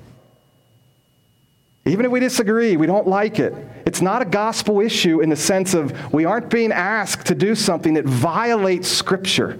Even 1.86 2.06
if 2.06 2.12
we 2.12 2.20
disagree, 2.20 2.76
we 2.78 2.88
don't 2.88 3.08
like 3.08 3.40
it, 3.40 3.54
it's 3.86 4.02
not 4.02 4.22
a 4.22 4.26
gospel 4.26 4.82
issue 4.82 5.22
in 5.22 5.30
the 5.30 5.36
sense 5.36 5.74
of 5.74 6.14
we 6.14 6.26
aren't 6.26 6.50
being 6.50 6.72
asked 6.72 7.28
to 7.28 7.36
do 7.36 7.56
something 7.56 7.94
that 7.94 8.06
violates 8.06 8.88
Scripture. 8.88 9.60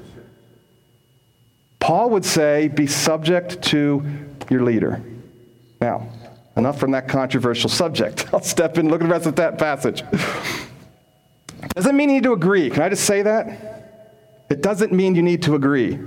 Paul 1.80 2.10
would 2.10 2.26
say, 2.26 2.68
be 2.68 2.88
subject 2.88 3.62
to 3.66 4.04
your 4.50 4.64
leader. 4.64 5.02
Now, 5.80 6.10
enough 6.58 6.80
from 6.80 6.92
that 6.92 7.08
controversial 7.08 7.70
subject. 7.70 8.28
I'll 8.34 8.42
step 8.42 8.74
in 8.80 8.82
and 8.82 8.92
look 8.92 9.02
at 9.02 9.08
the 9.08 9.12
rest 9.12 9.28
of 9.28 9.36
that 9.36 9.60
passage. 9.60 10.04
Doesn't 11.74 11.96
mean 11.96 12.10
you 12.10 12.16
need 12.16 12.24
to 12.24 12.34
agree. 12.34 12.70
Can 12.70 12.84
I 12.84 12.90
just 12.90 13.06
say 13.06 13.22
that? 13.24 14.46
It 14.50 14.62
doesn't 14.62 14.92
mean 14.92 15.16
you 15.16 15.24
need 15.24 15.42
to 15.44 15.56
agree. 15.56 16.00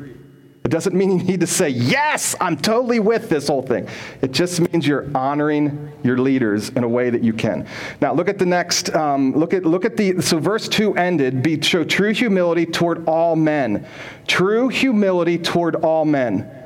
It 0.69 0.71
doesn't 0.71 0.95
mean 0.95 1.19
you 1.19 1.25
need 1.25 1.41
to 1.41 1.47
say, 1.47 1.71
yes, 1.71 2.37
I'm 2.41 2.55
totally 2.57 3.01
with 3.01 3.31
this 3.31 3.49
whole 3.49 3.63
thing. 3.63 3.89
It 4.21 4.33
just 4.33 4.61
means 4.61 4.87
you're 4.87 5.09
honoring 5.17 5.91
your 6.05 6.19
leaders 6.19 6.69
in 6.69 6.85
a 6.85 6.89
way 6.89 7.09
that 7.09 7.23
you 7.23 7.33
can. 7.33 7.67
Now, 8.03 8.13
look 8.13 8.29
at 8.29 8.39
the 8.39 8.45
next, 8.45 8.95
um, 8.95 9.33
look, 9.35 9.55
at, 9.55 9.65
look 9.65 9.87
at 9.87 9.97
the, 9.97 10.21
so 10.21 10.39
verse 10.39 10.69
2 10.69 10.95
ended, 10.97 11.43
be, 11.43 11.63
show 11.63 11.85
true 11.85 12.13
humility 12.13 12.67
toward 12.67 13.09
all 13.09 13.35
men. 13.35 13.87
True 14.27 14.69
humility 14.69 15.39
toward 15.39 15.77
all 15.77 16.05
men. 16.05 16.58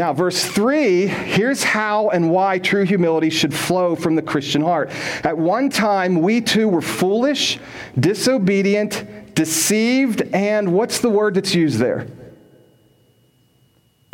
Now, 0.00 0.14
verse 0.14 0.42
3, 0.42 1.08
here's 1.08 1.62
how 1.62 2.08
and 2.08 2.30
why 2.30 2.58
true 2.58 2.84
humility 2.84 3.28
should 3.28 3.52
flow 3.52 3.94
from 3.94 4.14
the 4.14 4.22
Christian 4.22 4.62
heart. 4.62 4.88
At 5.24 5.36
one 5.36 5.68
time, 5.68 6.22
we 6.22 6.40
too 6.40 6.68
were 6.68 6.80
foolish, 6.80 7.58
disobedient, 7.98 9.34
deceived, 9.34 10.22
and 10.32 10.72
what's 10.72 11.00
the 11.00 11.10
word 11.10 11.34
that's 11.34 11.54
used 11.54 11.78
there? 11.78 12.06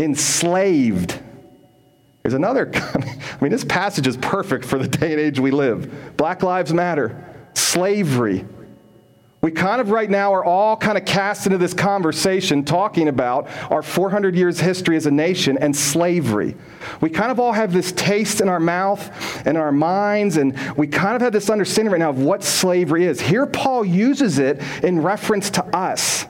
Enslaved. 0.01 1.21
There's 2.25 2.35
another, 2.35 2.69
I 2.75 3.39
mean, 3.41 3.53
this 3.53 3.65
passage 3.65 4.09
is 4.09 4.17
perfect 4.17 4.65
for 4.65 4.81
the 4.81 4.89
day 4.89 5.13
and 5.13 5.21
age 5.21 5.39
we 5.39 5.53
live. 5.53 6.17
Black 6.17 6.43
Lives 6.43 6.75
Matter, 6.75 7.25
slavery. 7.55 8.45
We 9.47 9.53
kind 9.53 9.81
of 9.81 9.93
right 9.93 10.11
now 10.11 10.35
are 10.35 10.45
all 10.45 10.77
kind 10.77 10.99
of 10.99 11.05
cast 11.05 11.47
into 11.47 11.57
this 11.57 11.73
conversation 11.73 12.65
talking 12.65 13.07
about 13.07 13.47
our 13.71 13.81
400 13.81 14.35
years 14.35 14.59
history 14.59 14.97
as 14.97 15.07
a 15.07 15.11
nation 15.13 15.57
and 15.57 15.77
slavery. 15.77 16.57
We 17.01 17.11
kind 17.11 17.31
of 17.31 17.39
all 17.39 17.53
have 17.53 17.73
this 17.73 17.93
taste 17.93 18.41
in 18.41 18.49
our 18.49 18.59
mouth 18.59 19.09
and 19.47 19.51
in 19.51 19.57
our 19.57 19.71
minds, 19.71 20.37
and 20.37 20.59
we 20.77 20.89
kind 20.89 21.15
of 21.15 21.23
have 21.23 21.33
this 21.33 21.49
understanding 21.49 21.93
right 21.93 22.01
now 22.01 22.11
of 22.11 22.19
what 22.19 22.43
slavery 22.43 23.05
is. 23.05 23.21
Here, 23.21 23.47
Paul 23.47 23.85
uses 23.85 24.41
it 24.41 24.61
in 24.83 25.01
reference 25.01 25.49
to 25.51 25.65
us. 25.67 26.27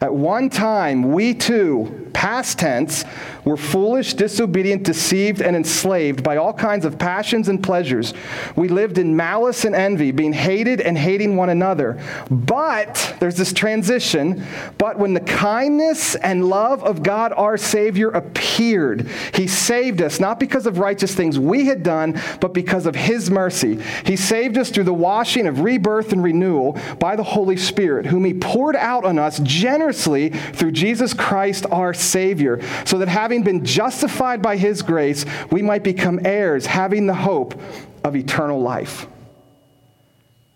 At 0.00 0.12
one 0.12 0.50
time, 0.50 1.12
we 1.12 1.32
too, 1.32 2.10
past 2.12 2.58
tense, 2.58 3.04
were 3.48 3.56
foolish, 3.56 4.12
disobedient, 4.12 4.82
deceived, 4.82 5.40
and 5.40 5.56
enslaved 5.56 6.22
by 6.22 6.36
all 6.36 6.52
kinds 6.52 6.84
of 6.84 6.98
passions 6.98 7.48
and 7.48 7.62
pleasures. 7.62 8.12
We 8.56 8.68
lived 8.68 8.98
in 8.98 9.16
malice 9.16 9.64
and 9.64 9.74
envy, 9.74 10.10
being 10.10 10.34
hated 10.34 10.82
and 10.82 10.98
hating 10.98 11.34
one 11.34 11.48
another. 11.48 11.98
But, 12.30 13.16
there's 13.20 13.36
this 13.36 13.54
transition, 13.54 14.44
but 14.76 14.98
when 14.98 15.14
the 15.14 15.20
kindness 15.20 16.14
and 16.16 16.50
love 16.50 16.84
of 16.84 17.02
God 17.02 17.32
our 17.32 17.56
Savior 17.56 18.10
appeared, 18.10 19.08
He 19.32 19.46
saved 19.46 20.02
us, 20.02 20.20
not 20.20 20.38
because 20.38 20.66
of 20.66 20.78
righteous 20.78 21.14
things 21.14 21.38
we 21.38 21.66
had 21.66 21.82
done, 21.82 22.20
but 22.40 22.52
because 22.52 22.84
of 22.84 22.94
His 22.94 23.30
mercy. 23.30 23.80
He 24.04 24.16
saved 24.16 24.58
us 24.58 24.68
through 24.68 24.84
the 24.84 24.92
washing 24.92 25.46
of 25.46 25.60
rebirth 25.60 26.12
and 26.12 26.22
renewal 26.22 26.78
by 26.98 27.16
the 27.16 27.22
Holy 27.22 27.56
Spirit, 27.56 28.04
whom 28.04 28.26
He 28.26 28.34
poured 28.34 28.76
out 28.76 29.06
on 29.06 29.18
us 29.18 29.38
generously 29.38 30.28
through 30.28 30.72
Jesus 30.72 31.14
Christ 31.14 31.64
our 31.70 31.94
Savior, 31.94 32.60
so 32.84 32.98
that 32.98 33.08
having 33.08 33.37
been 33.42 33.64
justified 33.64 34.42
by 34.42 34.56
His 34.56 34.82
grace, 34.82 35.24
we 35.50 35.62
might 35.62 35.84
become 35.84 36.20
heirs, 36.24 36.66
having 36.66 37.06
the 37.06 37.14
hope 37.14 37.60
of 38.04 38.16
eternal 38.16 38.60
life. 38.60 39.06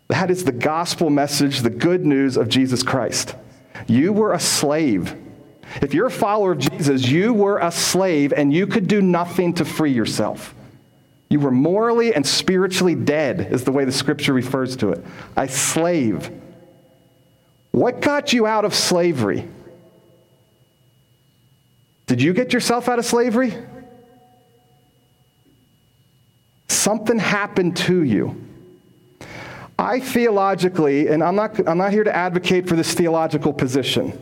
That 0.09 0.31
is 0.31 0.45
the 0.45 0.53
gospel 0.53 1.11
message, 1.11 1.61
the 1.61 1.71
good 1.71 2.05
news 2.05 2.37
of 2.37 2.49
Jesus 2.49 2.83
Christ. 2.83 3.35
You 3.87 4.13
were 4.13 4.33
a 4.33 4.41
slave. 4.41 5.17
If 5.81 5.95
you're 5.95 6.07
a 6.07 6.11
follower 6.11 6.53
of 6.53 6.59
Jesus, 6.59 7.09
you 7.09 7.33
were 7.33 7.59
a 7.59 7.71
slave 7.71 8.33
and 8.33 8.53
you 8.53 8.67
could 8.67 8.89
do 8.89 9.01
nothing 9.01 9.55
to 9.55 9.65
free 9.65 9.93
yourself. 9.93 10.55
You 11.31 11.41
were 11.41 11.51
morally 11.51 12.15
and 12.15 12.27
spiritually 12.27 12.95
dead, 12.95 13.53
is 13.53 13.65
the 13.65 13.73
way 13.73 13.87
the 13.87 13.93
scripture 13.93 14.35
refers 14.35 14.77
to 14.77 14.91
it. 14.91 15.03
A 15.37 15.49
slave. 15.49 16.31
What 17.71 18.03
got 18.03 18.35
you 18.35 18.47
out 18.47 18.67
of 18.67 18.75
slavery? 18.75 19.49
Did 22.13 22.21
you 22.21 22.35
get 22.35 22.53
yourself 22.53 22.91
out 22.91 22.99
of 22.99 23.07
slavery? 23.07 23.55
Something 26.69 27.19
happened 27.19 27.75
to 27.89 28.03
you. 28.03 28.37
I 29.79 29.99
theologically, 29.99 31.09
and 31.09 31.23
I'm 31.23 31.35
not, 31.35 31.67
I'm 31.67 31.79
not 31.79 31.91
here 31.91 32.05
to 32.05 32.15
advocate 32.15 32.69
for 32.69 32.77
this 32.77 32.93
theological 32.93 33.51
position. 33.55 34.13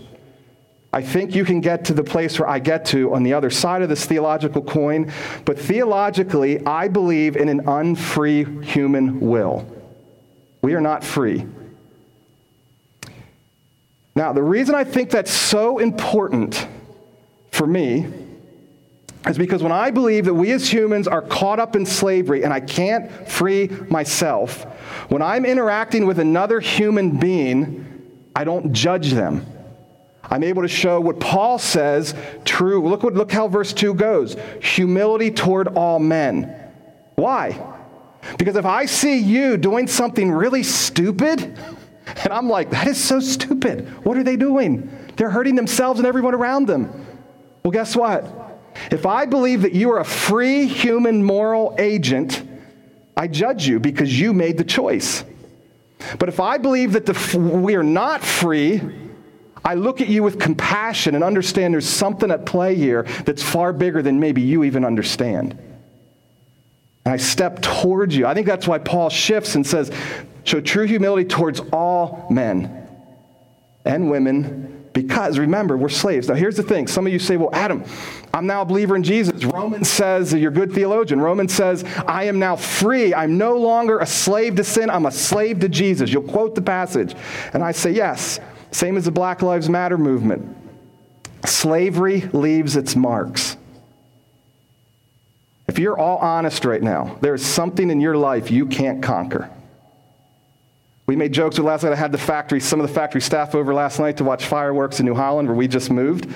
I 0.93 1.03
think 1.03 1.35
you 1.35 1.45
can 1.45 1.61
get 1.61 1.85
to 1.87 1.93
the 1.93 2.05
place 2.05 2.39
where 2.39 2.49
I 2.49 2.61
get 2.61 2.85
to 2.95 3.13
on 3.13 3.25
the 3.25 3.35
other 3.35 3.51
side 3.51 3.83
of 3.83 3.89
this 3.89 4.07
theological 4.07 4.63
coin, 4.63 5.13
but 5.45 5.59
theologically, 5.59 6.65
I 6.65 6.87
believe 6.87 7.35
in 7.35 7.49
an 7.49 7.67
unfree 7.67 8.45
human 8.63 9.19
will. 9.19 9.67
We 10.63 10.75
are 10.75 10.81
not 10.81 11.03
free. 11.03 11.45
Now, 14.15 14.33
the 14.33 14.45
reason 14.45 14.77
I 14.77 14.85
think 14.85 15.11
that's 15.11 15.33
so 15.33 15.79
important 15.79 16.69
for 17.61 17.67
me 17.67 18.07
is 19.27 19.37
because 19.37 19.63
when 19.63 19.71
I 19.71 19.91
believe 19.91 20.25
that 20.25 20.33
we 20.33 20.51
as 20.53 20.73
humans 20.73 21.07
are 21.07 21.21
caught 21.21 21.61
up 21.61 21.77
in 21.77 21.85
slavery 21.85 22.43
and 22.43 22.55
I 22.55 22.61
can't 22.61 23.29
free 23.29 23.69
myself, 23.91 24.63
when 25.11 25.21
I'm 25.21 25.45
interacting 25.45 26.07
with 26.07 26.19
another 26.21 26.59
human 26.61 27.19
being, 27.19 27.85
I 28.35 28.45
don't 28.45 28.73
judge 28.73 29.11
them. 29.11 29.45
I'm 30.23 30.43
able 30.43 30.63
to 30.63 30.69
show 30.69 31.01
what 31.01 31.21
Paul 31.21 31.59
says 31.59 32.15
true. 32.47 32.89
Look, 32.89 33.03
what, 33.03 33.13
look 33.13 33.31
how 33.31 33.47
verse 33.47 33.75
2 33.75 33.93
goes 33.93 34.39
humility 34.63 35.31
toward 35.31 35.69
all 35.69 35.99
men. 35.99 36.73
Why? 37.17 37.63
Because 38.39 38.57
if 38.57 38.65
I 38.65 38.87
see 38.87 39.19
you 39.19 39.59
doing 39.59 39.87
something 39.87 40.33
really 40.33 40.63
stupid, 40.63 41.43
and 41.43 42.33
I'm 42.33 42.49
like, 42.49 42.71
that 42.71 42.87
is 42.87 42.97
so 42.97 43.21
stupid. 43.21 43.87
What 44.07 44.17
are 44.17 44.25
they 44.25 44.37
doing? 44.37 44.91
They're 45.17 45.29
hurting 45.29 45.57
themselves 45.57 46.01
and 46.01 46.07
everyone 46.07 46.35
around 46.35 46.67
them. 46.67 47.09
Well, 47.63 47.73
guess 47.73 47.95
what? 47.95 48.25
If 48.91 49.07
I 49.07 49.27
believe 49.27 49.63
that 49.63 49.73
you 49.73 49.91
are 49.93 50.01
a 50.01 50.05
free 50.05 50.67
human 50.67 51.23
moral 51.23 51.75
agent, 51.79 52.43
I 53.17 53.27
judge 53.27 53.67
you 53.67 53.81
because 53.81 54.19
you 54.19 54.33
made 54.33 54.57
the 54.57 54.65
choice. 54.65 55.25
But 56.19 56.29
if 56.29 56.41
I 56.41 56.59
believe 56.59 56.93
that 56.93 57.07
the, 57.07 57.39
we 57.39 57.75
are 57.77 57.83
not 57.83 58.23
free, 58.23 58.81
I 59.65 59.75
look 59.75 60.01
at 60.01 60.09
you 60.09 60.23
with 60.23 60.39
compassion 60.39 61.15
and 61.15 61.23
understand 61.23 61.75
there's 61.75 61.89
something 61.89 62.31
at 62.31 62.47
play 62.47 62.75
here 62.75 63.03
that's 63.25 63.43
far 63.43 63.73
bigger 63.73 64.01
than 64.03 64.19
maybe 64.19 64.41
you 64.41 64.65
even 64.65 64.85
understand. 64.85 65.59
And 67.05 67.15
I 67.15 67.19
step 67.19 67.61
towards 67.61 68.17
you. 68.17 68.27
I 68.27 68.35
think 68.35 68.47
that's 68.47 68.67
why 68.67 68.79
Paul 68.79 69.11
shifts 69.11 69.55
and 69.55 69.67
says, 69.67 69.91
Show 70.45 70.61
true 70.61 70.87
humility 70.87 71.29
towards 71.29 71.61
all 71.73 72.27
men 72.31 72.89
and 73.85 74.11
women 74.11 74.70
because 74.93 75.39
remember, 75.39 75.77
we're 75.77 75.89
slaves. 75.89 76.29
Now, 76.29 76.35
here's 76.35 76.57
the 76.57 76.63
thing. 76.63 76.87
Some 76.89 77.07
of 77.07 77.13
you 77.13 77.19
say, 77.19 77.37
well, 77.37 77.51
Adam, 77.53 77.85
I'm 78.35 78.47
now 78.47 78.63
a 78.63 78.65
believer 78.65 78.97
in 78.97 79.05
Jesus. 79.05 79.45
Romans 79.45 79.89
says, 79.89 80.33
you're 80.33 80.51
a 80.51 80.55
good 80.55 80.73
theologian. 80.73 81.21
Romans 81.21 81.55
says, 81.55 81.85
I 82.07 82.25
am 82.25 82.39
now 82.39 82.57
free. 82.57 83.15
I'm 83.15 83.39
no 83.39 83.57
longer 83.57 84.01
a 84.01 84.07
slave 84.07 84.57
to 84.57 84.65
sin. 84.65 84.91
I'm 84.91 85.07
a 85.07 85.13
slave 85.13 85.61
to 85.61 85.69
Jesus. 85.69 86.13
You'll 86.13 86.25
quote 86.25 86.55
the 86.55 86.63
passage. 86.63 87.15
And 87.53 87.63
I 87.63 87.73
say, 87.73 87.93
yes. 87.93 88.41
Same 88.73 88.97
as 88.97 89.05
the 89.05 89.11
Black 89.11 89.43
Lives 89.43 89.69
Matter 89.69 89.99
movement. 89.99 90.57
Slavery 91.47 92.23
leaves 92.33 92.77
its 92.77 92.97
marks. 92.97 93.57
If 95.69 95.79
you're 95.79 95.99
all 95.99 96.19
honest 96.19 96.65
right 96.65 96.83
now, 96.83 97.17
there 97.21 97.35
is 97.35 97.47
something 97.47 97.91
in 97.91 98.01
your 98.01 98.17
life 98.17 98.51
you 98.51 98.67
can't 98.67 99.03
conquer. 99.03 99.49
We 101.07 101.17
made 101.17 101.33
jokes 101.33 101.59
with 101.59 101.67
last 101.67 101.83
night. 101.83 101.93
I 101.93 101.97
had 101.97 102.13
the 102.13 102.19
factory, 102.19 102.61
some 102.61 102.81
of 102.81 102.87
the 102.87 102.95
factory 102.95 103.21
staff 103.21 103.57
over 103.57 103.75
last 103.75 103.99
night 103.99 104.17
to 104.19 104.25
watch 104.25 104.45
fireworks 104.45 105.01
in 105.01 105.07
New 105.07 105.15
Holland, 105.15 105.49
where 105.49 105.57
we 105.57 105.67
just 105.67 105.91
moved. 105.91 106.29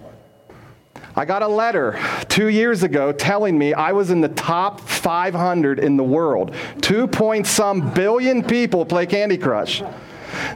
I 1.19 1.25
got 1.25 1.43
a 1.43 1.49
letter 1.49 1.99
two 2.29 2.47
years 2.47 2.85
ago 2.85 3.11
telling 3.11 3.59
me 3.59 3.75
I 3.75 3.91
was 3.91 4.11
in 4.11 4.21
the 4.21 4.29
top 4.29 4.81
500 4.81 5.81
in 5.81 5.97
the 5.97 6.05
world. 6.05 6.55
Two 6.81 7.09
point 7.09 7.45
some 7.45 7.93
billion 7.93 8.41
people 8.41 8.87
play 8.87 9.05
Candy 9.05 9.37
Crush. 9.37 9.83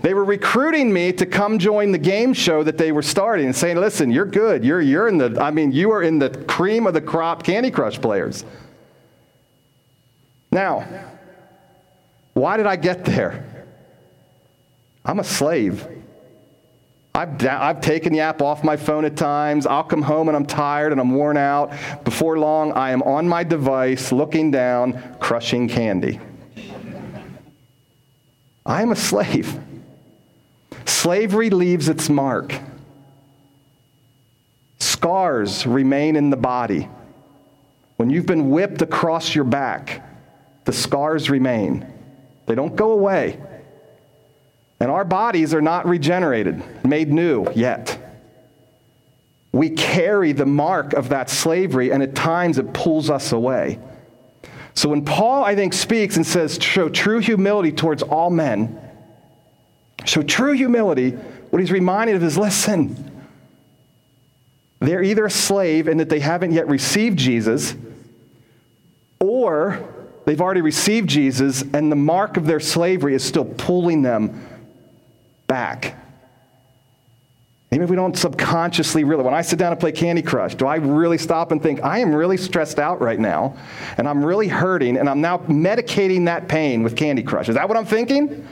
They 0.03 0.14
were 0.14 0.22
recruiting 0.25 0.92
me 0.92 1.12
to 1.14 1.27
come 1.27 1.59
join 1.59 1.90
the 1.90 1.98
game 1.98 2.33
show 2.33 2.62
that 2.62 2.79
they 2.79 2.92
were 2.92 3.03
starting 3.03 3.46
and 3.46 3.57
saying, 3.57 3.77
listen, 3.77 4.12
you're 4.12 4.25
good. 4.25 4.64
You're, 4.64 4.81
you're 4.81 5.09
in 5.09 5.18
the, 5.18 5.37
I 5.42 5.51
mean, 5.51 5.72
you 5.72 5.90
are 5.90 6.03
in 6.05 6.20
the 6.20 6.31
cream 6.31 6.87
of 6.87 6.94
the 6.94 7.01
crop 7.01 7.42
Candy 7.42 7.72
Crush 7.72 8.01
players. 8.01 8.44
Now, 10.53 10.87
why 12.35 12.57
did 12.57 12.66
I 12.66 12.77
get 12.77 13.05
there? 13.05 13.66
I'm 15.05 15.18
a 15.18 15.25
slave. 15.25 15.88
I've, 17.14 17.46
I've 17.46 17.81
taken 17.81 18.12
the 18.12 18.20
app 18.20 18.40
off 18.40 18.64
my 18.64 18.77
phone 18.77 19.05
at 19.05 19.16
times. 19.16 19.66
I'll 19.66 19.85
come 19.85 20.03
home 20.03 20.29
and 20.29 20.37
I'm 20.37 20.46
tired 20.46 20.92
and 20.92 21.01
I'm 21.01 21.11
worn 21.12 21.37
out. 21.37 21.72
Before 22.05 22.38
long, 22.38 22.72
I 22.72 22.90
am 22.90 23.03
on 23.03 23.29
my 23.29 23.44
device 23.44 24.12
looking 24.12 24.51
down, 24.51 25.16
crushing 25.20 25.68
candy. 25.68 26.20
I 28.64 28.81
am 28.81 28.92
a 28.92 28.96
slave. 28.96 29.59
Slavery 30.87 31.51
leaves 31.51 31.88
its 31.88 32.09
mark. 32.09 32.55
Scars 34.79 35.66
remain 35.66 36.16
in 36.16 36.31
the 36.31 36.37
body. 36.37 36.88
When 37.96 38.09
you've 38.09 38.27
been 38.27 38.51
whipped 38.51 38.83
across 38.83 39.35
your 39.35 39.44
back, 39.44 40.09
the 40.64 40.72
scars 40.72 41.29
remain. 41.29 41.87
They 42.46 42.55
don't 42.55 42.75
go 42.75 42.92
away. 42.92 43.38
And 44.83 44.90
our 44.90 45.05
bodies 45.05 45.55
are 45.55 45.62
not 45.62 45.87
regenerated, 45.87 46.61
made 46.85 47.09
new 47.09 47.47
yet. 47.55 47.97
We 49.53 49.71
carry 49.71 50.33
the 50.33 50.45
mark 50.45 50.92
of 50.92 51.11
that 51.11 51.31
slavery, 51.31 51.92
and 51.92 52.03
at 52.03 52.16
times 52.16 52.59
it 52.59 52.73
pulls 52.73 53.09
us 53.09 53.31
away. 53.31 53.79
So 54.75 54.88
when 54.88 55.05
Paul, 55.05 55.45
I 55.45 55.55
think, 55.55 55.73
speaks 55.73 56.16
and 56.16 56.27
says, 56.27 56.59
show 56.61 56.88
true 56.88 57.21
humility 57.21 57.71
towards 57.71 58.03
all 58.03 58.29
men, 58.29 58.77
show 60.05 60.25
true 60.25 60.55
humility, 60.55 61.11
what 61.11 61.61
he's 61.61 61.71
reminded 61.71 62.16
of 62.16 62.25
is 62.25 62.37
listen, 62.37 63.23
they're 64.81 65.05
either 65.05 65.27
a 65.27 65.31
slave 65.31 65.87
in 65.87 65.99
that 65.99 66.09
they 66.09 66.18
haven't 66.18 66.51
yet 66.51 66.66
received 66.66 67.21
Jesus, 67.21 67.77
or 69.21 70.11
they've 70.25 70.40
already 70.40 70.61
received 70.61 71.09
Jesus 71.09 71.62
and 71.73 71.92
the 71.92 71.97
mark 71.97 72.37
of 72.37 72.47
their 72.47 72.59
slavery 72.59 73.14
is 73.14 73.23
still 73.23 73.45
pulling 73.45 74.03
them 74.03 74.49
back. 75.53 75.95
Even 77.73 77.85
if 77.85 77.91
we 77.91 77.97
don't 77.97 78.17
subconsciously 78.17 79.05
really, 79.05 79.23
when 79.23 79.35
I 79.35 79.43
sit 79.43 79.59
down 79.59 79.71
and 79.71 79.79
play 79.79 79.93
Candy 79.93 80.23
Crush, 80.23 80.55
do 80.55 80.67
I 80.67 80.77
really 80.77 81.19
stop 81.19 81.53
and 81.53 81.62
think, 81.62 81.85
I 81.85 81.99
am 81.99 82.15
really 82.15 82.38
stressed 82.38 82.79
out 82.79 83.03
right 83.03 83.21
now, 83.21 83.55
and 83.99 84.09
I'm 84.09 84.25
really 84.25 84.49
hurting, 84.49 84.97
and 84.97 85.11
I'm 85.11 85.21
now 85.21 85.37
medicating 85.38 86.25
that 86.25 86.49
pain 86.49 86.83
with 86.83 86.97
Candy 86.97 87.23
Crush? 87.23 87.51
Is 87.51 87.55
that 87.57 87.69
what 87.69 87.77
I'm 87.77 87.85
thinking? 87.85 88.49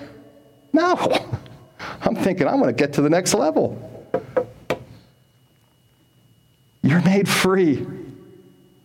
No. 0.75 0.95
I'm 2.03 2.17
thinking, 2.17 2.47
I'm 2.47 2.61
going 2.61 2.75
to 2.75 2.79
get 2.79 2.93
to 2.95 3.01
the 3.01 3.09
next 3.09 3.33
level. 3.33 3.79
You're 6.83 7.03
made 7.03 7.31
free. 7.31 7.79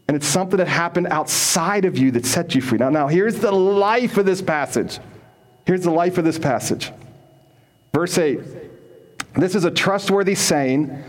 And 0.08 0.15
it's 0.15 0.28
something 0.28 0.58
that 0.58 0.69
happened 0.69 1.08
outside 1.08 1.84
of 1.84 1.97
you 1.97 2.12
that 2.12 2.25
set 2.25 2.56
you 2.56 2.62
free. 2.62 2.78
Now, 2.78 2.89
now 2.89 3.08
here's 3.08 3.39
the 3.39 3.51
life 3.51 4.17
of 4.17 4.25
this 4.25 4.41
passage. 4.41 4.99
Here's 5.65 5.84
the 5.84 5.91
life 5.91 6.17
of 6.17 6.23
this 6.23 6.39
passage. 6.39 6.93
Verse 7.95 8.17
8. 8.17 8.41
This 9.36 9.55
is 9.55 9.63
a 9.63 9.71
trustworthy 9.71 10.36
saying. 10.36 11.01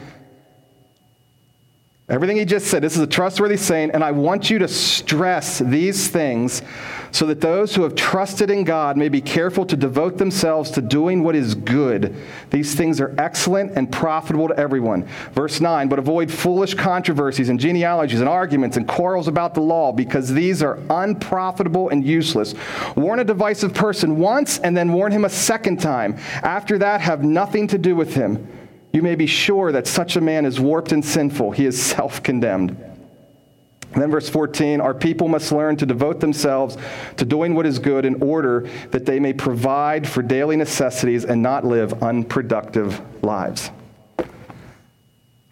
Everything 2.09 2.37
he 2.37 2.45
just 2.45 2.69
said, 2.69 2.85
this 2.85 2.95
is 2.95 3.03
a 3.03 3.07
trustworthy 3.07 3.57
saying, 3.57 3.91
and 3.91 4.05
I 4.05 4.13
want 4.13 4.49
you 4.49 4.61
to 4.61 4.69
stress 4.69 5.59
these 5.59 6.07
things 6.07 6.63
so 7.11 7.27
that 7.27 7.41
those 7.41 7.75
who 7.75 7.83
have 7.83 7.97
trusted 7.97 8.49
in 8.49 8.63
God 8.63 8.97
may 8.97 9.09
be 9.09 9.21
careful 9.21 9.67
to 9.67 9.77
devote 9.77 10.17
themselves 10.17 10.71
to 10.73 10.83
doing 10.83 11.25
what 11.25 11.35
is 11.35 11.57
good. 11.57 12.15
These 12.51 12.77
things 12.77 13.01
are 13.01 13.13
excellent 13.19 13.73
and 13.73 13.91
profitable 13.91 14.47
to 14.47 14.57
everyone. 14.57 15.09
Verse 15.33 15.61
9, 15.61 15.89
but 15.89 15.99
avoid 15.99 16.31
foolish 16.31 16.75
controversies 16.75 17.49
and 17.49 17.59
genealogies 17.59 18.21
and 18.21 18.29
arguments 18.29 18.77
and 18.77 18.87
quarrels 18.87 19.27
about 19.27 19.55
the 19.55 19.61
law, 19.61 19.91
because 19.91 20.33
these 20.33 20.63
are 20.63 20.79
unprofitable 20.91 21.89
and 21.89 22.07
useless. 22.07 22.55
Warn 22.95 23.19
a 23.19 23.25
divisive 23.25 23.75
person 23.75 24.17
once 24.17 24.61
and 24.61 24.77
then 24.77 24.93
warn 24.93 25.11
him 25.11 25.25
a 25.25 25.31
second 25.31 25.81
time. 25.81 26.19
After 26.45 26.79
that, 26.79 27.01
have 27.01 27.25
nothing 27.25 27.67
to 27.69 27.79
do 27.79 27.97
with 27.97 28.15
him. 28.15 28.47
You 28.97 29.03
may 29.03 29.15
be 29.15 29.27
sure 29.27 29.73
that 29.73 29.87
such 29.87 30.17
a 30.17 30.23
man 30.23 30.47
is 30.47 30.59
warped 30.59 30.91
and 30.91 31.05
sinful. 31.05 31.51
He 31.51 31.67
is 31.67 31.79
self 31.79 32.23
condemned. 32.23 32.79
Then, 33.93 34.11
verse 34.11 34.31
14, 34.31 34.81
our 34.81 34.95
people 34.95 35.29
must 35.29 35.53
learn 35.53 35.77
to 35.77 35.85
devote 35.85 36.19
themselves 36.21 36.79
to 37.19 37.27
doing 37.27 37.55
what 37.55 37.67
is 37.67 37.79
good 37.79 38.07
in 38.07 38.23
order 38.23 38.67
that 38.93 39.05
they 39.05 39.21
may 39.21 39.35
provide 39.35 40.09
for 40.09 40.23
daily 40.23 40.57
necessities 40.57 41.27
and 41.27 41.43
not 41.43 41.63
live 41.63 42.03
unproductive 42.03 42.99
lives. 43.23 43.71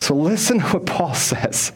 So, 0.01 0.15
listen 0.15 0.59
to 0.61 0.65
what 0.65 0.87
Paul 0.87 1.13
says. 1.13 1.71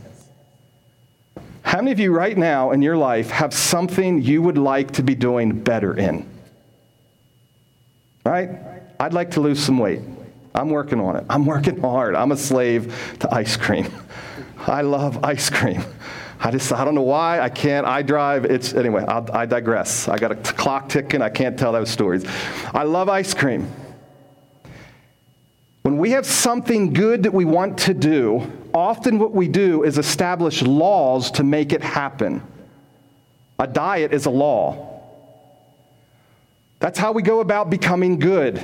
How 1.60 1.82
many 1.82 1.92
of 1.92 2.00
you 2.00 2.14
right 2.14 2.38
now 2.38 2.70
in 2.70 2.80
your 2.80 2.96
life 2.96 3.28
have 3.28 3.52
something 3.52 4.22
you 4.22 4.40
would 4.40 4.56
like 4.56 4.92
to 4.92 5.02
be 5.02 5.14
doing 5.14 5.60
better 5.60 5.94
in? 5.94 6.26
Right? 8.24 8.52
I'd 8.98 9.12
like 9.12 9.32
to 9.32 9.42
lose 9.42 9.62
some 9.62 9.76
weight. 9.76 10.00
I'm 10.54 10.70
working 10.70 11.00
on 11.00 11.16
it. 11.16 11.24
I'm 11.28 11.46
working 11.46 11.80
hard. 11.80 12.14
I'm 12.14 12.32
a 12.32 12.36
slave 12.36 13.16
to 13.20 13.34
ice 13.34 13.56
cream. 13.56 13.92
I 14.66 14.82
love 14.82 15.24
ice 15.24 15.50
cream. 15.50 15.82
I 16.40 16.50
just, 16.50 16.72
I 16.72 16.84
don't 16.84 16.94
know 16.94 17.02
why 17.02 17.40
I 17.40 17.48
can't. 17.48 17.86
I 17.86 18.02
drive. 18.02 18.44
It's, 18.44 18.74
anyway, 18.74 19.04
I'll, 19.06 19.26
i 19.32 19.44
digress. 19.46 20.08
I 20.08 20.18
got 20.18 20.32
a 20.32 20.36
clock 20.36 20.88
ticking. 20.88 21.20
I 21.20 21.30
can't 21.30 21.58
tell 21.58 21.72
those 21.72 21.90
stories. 21.90 22.24
I 22.72 22.84
love 22.84 23.08
ice 23.08 23.34
cream. 23.34 23.70
When 25.82 25.98
we 25.98 26.10
have 26.10 26.26
something 26.26 26.92
good 26.92 27.22
that 27.24 27.32
we 27.32 27.44
want 27.44 27.78
to 27.78 27.94
do, 27.94 28.52
often 28.74 29.18
what 29.18 29.32
we 29.32 29.48
do 29.48 29.84
is 29.84 29.98
establish 29.98 30.62
laws 30.62 31.30
to 31.32 31.44
make 31.44 31.72
it 31.72 31.82
happen. 31.82 32.42
A 33.58 33.66
diet 33.66 34.12
is 34.12 34.26
a 34.26 34.30
law. 34.30 35.00
That's 36.78 36.98
how 36.98 37.12
we 37.12 37.22
go 37.22 37.40
about 37.40 37.70
becoming 37.70 38.18
good. 38.18 38.62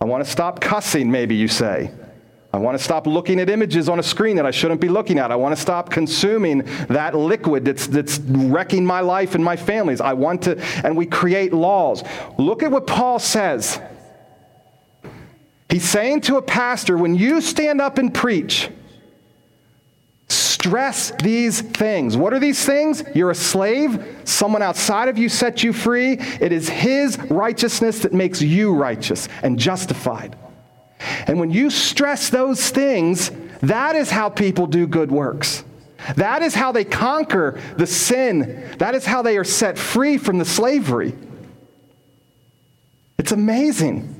I 0.00 0.06
want 0.06 0.24
to 0.24 0.30
stop 0.30 0.60
cussing, 0.60 1.10
maybe 1.10 1.34
you 1.34 1.48
say. 1.48 1.92
I 2.52 2.58
want 2.58 2.76
to 2.76 2.82
stop 2.82 3.06
looking 3.06 3.38
at 3.38 3.48
images 3.48 3.88
on 3.88 4.00
a 4.00 4.02
screen 4.02 4.34
that 4.36 4.46
I 4.46 4.50
shouldn't 4.50 4.80
be 4.80 4.88
looking 4.88 5.18
at. 5.18 5.30
I 5.30 5.36
want 5.36 5.54
to 5.54 5.60
stop 5.60 5.88
consuming 5.88 6.64
that 6.88 7.14
liquid 7.14 7.64
that's, 7.64 7.86
that's 7.86 8.18
wrecking 8.18 8.84
my 8.84 9.00
life 9.00 9.36
and 9.36 9.44
my 9.44 9.54
family's. 9.54 10.00
I 10.00 10.14
want 10.14 10.42
to, 10.42 10.60
and 10.84 10.96
we 10.96 11.06
create 11.06 11.52
laws. 11.52 12.02
Look 12.38 12.64
at 12.64 12.72
what 12.72 12.86
Paul 12.88 13.20
says. 13.20 13.80
He's 15.68 15.88
saying 15.88 16.22
to 16.22 16.38
a 16.38 16.42
pastor, 16.42 16.98
when 16.98 17.14
you 17.14 17.40
stand 17.40 17.80
up 17.80 17.98
and 17.98 18.12
preach, 18.12 18.68
stress 20.60 21.10
these 21.22 21.62
things. 21.62 22.18
What 22.18 22.34
are 22.34 22.38
these 22.38 22.64
things? 22.64 23.02
You're 23.14 23.30
a 23.30 23.34
slave. 23.34 24.20
Someone 24.24 24.60
outside 24.60 25.08
of 25.08 25.16
you 25.16 25.30
set 25.30 25.62
you 25.62 25.72
free. 25.72 26.18
It 26.18 26.52
is 26.52 26.68
his 26.68 27.18
righteousness 27.18 28.00
that 28.00 28.12
makes 28.12 28.42
you 28.42 28.74
righteous 28.74 29.26
and 29.42 29.58
justified. 29.58 30.36
And 31.26 31.40
when 31.40 31.50
you 31.50 31.70
stress 31.70 32.28
those 32.28 32.68
things, 32.68 33.30
that 33.62 33.96
is 33.96 34.10
how 34.10 34.28
people 34.28 34.66
do 34.66 34.86
good 34.86 35.10
works. 35.10 35.64
That 36.16 36.42
is 36.42 36.54
how 36.54 36.72
they 36.72 36.84
conquer 36.84 37.58
the 37.76 37.86
sin. 37.86 38.70
That 38.78 38.94
is 38.94 39.06
how 39.06 39.22
they 39.22 39.38
are 39.38 39.44
set 39.44 39.78
free 39.78 40.18
from 40.18 40.36
the 40.38 40.44
slavery. 40.44 41.14
It's 43.18 43.32
amazing. 43.32 44.19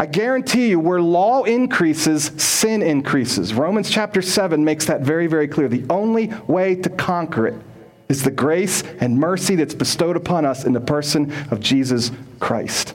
I 0.00 0.06
guarantee 0.06 0.70
you, 0.70 0.80
where 0.80 1.02
law 1.02 1.42
increases, 1.42 2.32
sin 2.42 2.82
increases. 2.82 3.52
Romans 3.52 3.90
chapter 3.90 4.22
7 4.22 4.64
makes 4.64 4.86
that 4.86 5.02
very, 5.02 5.26
very 5.26 5.46
clear. 5.46 5.68
The 5.68 5.84
only 5.90 6.28
way 6.46 6.74
to 6.76 6.88
conquer 6.88 7.46
it 7.48 7.54
is 8.08 8.22
the 8.22 8.30
grace 8.30 8.82
and 9.00 9.18
mercy 9.18 9.56
that's 9.56 9.74
bestowed 9.74 10.16
upon 10.16 10.46
us 10.46 10.64
in 10.64 10.72
the 10.72 10.80
person 10.80 11.30
of 11.50 11.60
Jesus 11.60 12.12
Christ. 12.38 12.94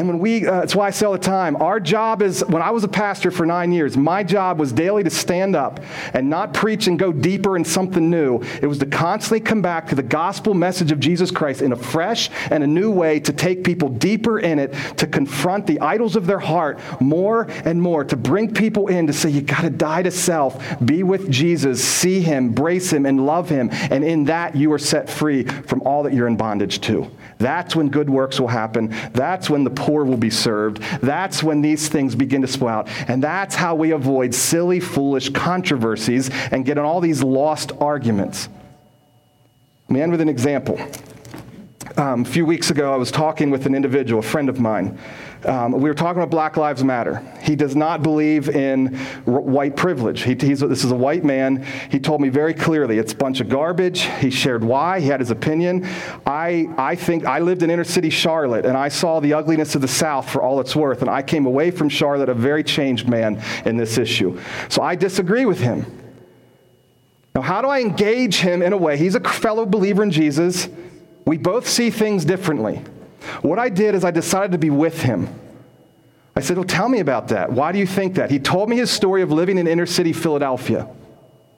And 0.00 0.08
when 0.08 0.18
we, 0.18 0.46
uh, 0.46 0.60
that's 0.60 0.74
why 0.74 0.86
I 0.86 0.90
say 0.92 1.04
all 1.04 1.12
the 1.12 1.18
time, 1.18 1.56
our 1.56 1.78
job 1.78 2.22
is, 2.22 2.42
when 2.46 2.62
I 2.62 2.70
was 2.70 2.84
a 2.84 2.88
pastor 2.88 3.30
for 3.30 3.44
nine 3.44 3.70
years, 3.70 3.98
my 3.98 4.24
job 4.24 4.58
was 4.58 4.72
daily 4.72 5.04
to 5.04 5.10
stand 5.10 5.54
up 5.54 5.78
and 6.14 6.30
not 6.30 6.54
preach 6.54 6.86
and 6.86 6.98
go 6.98 7.12
deeper 7.12 7.54
in 7.54 7.66
something 7.66 8.08
new. 8.08 8.40
It 8.62 8.66
was 8.66 8.78
to 8.78 8.86
constantly 8.86 9.40
come 9.40 9.60
back 9.60 9.88
to 9.88 9.94
the 9.94 10.02
gospel 10.02 10.54
message 10.54 10.90
of 10.90 11.00
Jesus 11.00 11.30
Christ 11.30 11.60
in 11.60 11.72
a 11.72 11.76
fresh 11.76 12.30
and 12.50 12.64
a 12.64 12.66
new 12.66 12.90
way 12.90 13.20
to 13.20 13.30
take 13.30 13.62
people 13.62 13.90
deeper 13.90 14.38
in 14.38 14.58
it, 14.58 14.72
to 14.96 15.06
confront 15.06 15.66
the 15.66 15.78
idols 15.80 16.16
of 16.16 16.24
their 16.24 16.38
heart 16.38 16.80
more 16.98 17.42
and 17.66 17.82
more, 17.82 18.02
to 18.02 18.16
bring 18.16 18.54
people 18.54 18.88
in 18.88 19.06
to 19.06 19.12
say, 19.12 19.28
you 19.28 19.42
got 19.42 19.60
to 19.60 19.70
die 19.70 20.02
to 20.02 20.10
self, 20.10 20.82
be 20.82 21.02
with 21.02 21.30
Jesus, 21.30 21.84
see 21.86 22.22
him, 22.22 22.46
embrace 22.46 22.90
him, 22.90 23.04
and 23.04 23.26
love 23.26 23.50
him. 23.50 23.68
And 23.70 24.02
in 24.02 24.24
that, 24.24 24.56
you 24.56 24.72
are 24.72 24.78
set 24.78 25.10
free 25.10 25.44
from 25.44 25.82
all 25.82 26.04
that 26.04 26.14
you're 26.14 26.26
in 26.26 26.38
bondage 26.38 26.80
to. 26.88 27.10
That's 27.40 27.74
when 27.74 27.88
good 27.88 28.08
works 28.08 28.38
will 28.38 28.48
happen. 28.48 28.94
That's 29.12 29.50
when 29.50 29.64
the 29.64 29.70
poor 29.70 30.04
will 30.04 30.18
be 30.18 30.30
served. 30.30 30.78
That's 31.00 31.42
when 31.42 31.62
these 31.62 31.88
things 31.88 32.14
begin 32.14 32.42
to 32.42 32.46
sprout. 32.46 32.88
And 33.08 33.22
that's 33.22 33.54
how 33.54 33.74
we 33.74 33.90
avoid 33.92 34.34
silly, 34.34 34.78
foolish 34.78 35.30
controversies 35.30 36.30
and 36.52 36.64
get 36.64 36.78
in 36.78 36.84
all 36.84 37.00
these 37.00 37.22
lost 37.22 37.72
arguments. 37.80 38.48
Let 39.88 39.94
me 39.94 40.02
end 40.02 40.12
with 40.12 40.20
an 40.20 40.28
example. 40.28 40.78
Um, 41.96 42.22
a 42.22 42.24
few 42.24 42.46
weeks 42.46 42.70
ago, 42.70 42.92
I 42.92 42.96
was 42.96 43.10
talking 43.10 43.50
with 43.50 43.66
an 43.66 43.74
individual, 43.74 44.20
a 44.20 44.22
friend 44.22 44.48
of 44.48 44.60
mine. 44.60 44.98
Um, 45.44 45.72
we 45.72 45.88
were 45.88 45.94
talking 45.94 46.20
about 46.20 46.30
Black 46.30 46.58
Lives 46.58 46.84
Matter. 46.84 47.22
He 47.42 47.56
does 47.56 47.74
not 47.74 48.02
believe 48.02 48.50
in 48.50 48.98
r- 49.26 49.40
white 49.40 49.74
privilege. 49.74 50.22
He, 50.22 50.34
this 50.34 50.62
is 50.62 50.90
a 50.90 50.96
white 50.96 51.24
man. 51.24 51.64
He 51.90 51.98
told 51.98 52.20
me 52.20 52.28
very 52.28 52.52
clearly 52.52 52.98
it's 52.98 53.14
a 53.14 53.16
bunch 53.16 53.40
of 53.40 53.48
garbage. 53.48 54.02
He 54.02 54.30
shared 54.30 54.62
why. 54.62 55.00
He 55.00 55.06
had 55.06 55.20
his 55.20 55.30
opinion. 55.30 55.86
I, 56.26 56.68
I 56.76 56.94
think 56.94 57.24
I 57.24 57.38
lived 57.38 57.62
in 57.62 57.70
inner 57.70 57.84
city 57.84 58.10
Charlotte 58.10 58.66
and 58.66 58.76
I 58.76 58.88
saw 58.88 59.18
the 59.20 59.32
ugliness 59.32 59.74
of 59.74 59.80
the 59.80 59.88
South 59.88 60.28
for 60.28 60.42
all 60.42 60.60
it's 60.60 60.76
worth. 60.76 61.00
And 61.00 61.10
I 61.10 61.22
came 61.22 61.46
away 61.46 61.70
from 61.70 61.88
Charlotte 61.88 62.28
a 62.28 62.34
very 62.34 62.62
changed 62.62 63.08
man 63.08 63.42
in 63.64 63.78
this 63.78 63.96
issue. 63.96 64.38
So 64.68 64.82
I 64.82 64.94
disagree 64.94 65.46
with 65.46 65.60
him. 65.60 65.86
Now, 67.34 67.42
how 67.42 67.62
do 67.62 67.68
I 67.68 67.80
engage 67.80 68.36
him 68.36 68.60
in 68.60 68.74
a 68.74 68.76
way? 68.76 68.98
He's 68.98 69.14
a 69.14 69.20
fellow 69.20 69.64
believer 69.64 70.02
in 70.02 70.10
Jesus. 70.10 70.68
We 71.24 71.38
both 71.38 71.66
see 71.66 71.90
things 71.90 72.24
differently. 72.26 72.82
What 73.42 73.58
I 73.58 73.68
did 73.68 73.94
is 73.94 74.04
I 74.04 74.10
decided 74.10 74.52
to 74.52 74.58
be 74.58 74.70
with 74.70 75.02
him. 75.02 75.28
I 76.36 76.40
said, 76.40 76.56
Well, 76.56 76.66
tell 76.66 76.88
me 76.88 77.00
about 77.00 77.28
that. 77.28 77.52
Why 77.52 77.72
do 77.72 77.78
you 77.78 77.86
think 77.86 78.14
that? 78.14 78.30
He 78.30 78.38
told 78.38 78.68
me 78.68 78.76
his 78.76 78.90
story 78.90 79.22
of 79.22 79.30
living 79.30 79.58
in 79.58 79.66
inner 79.66 79.86
city 79.86 80.12
Philadelphia. 80.12 80.88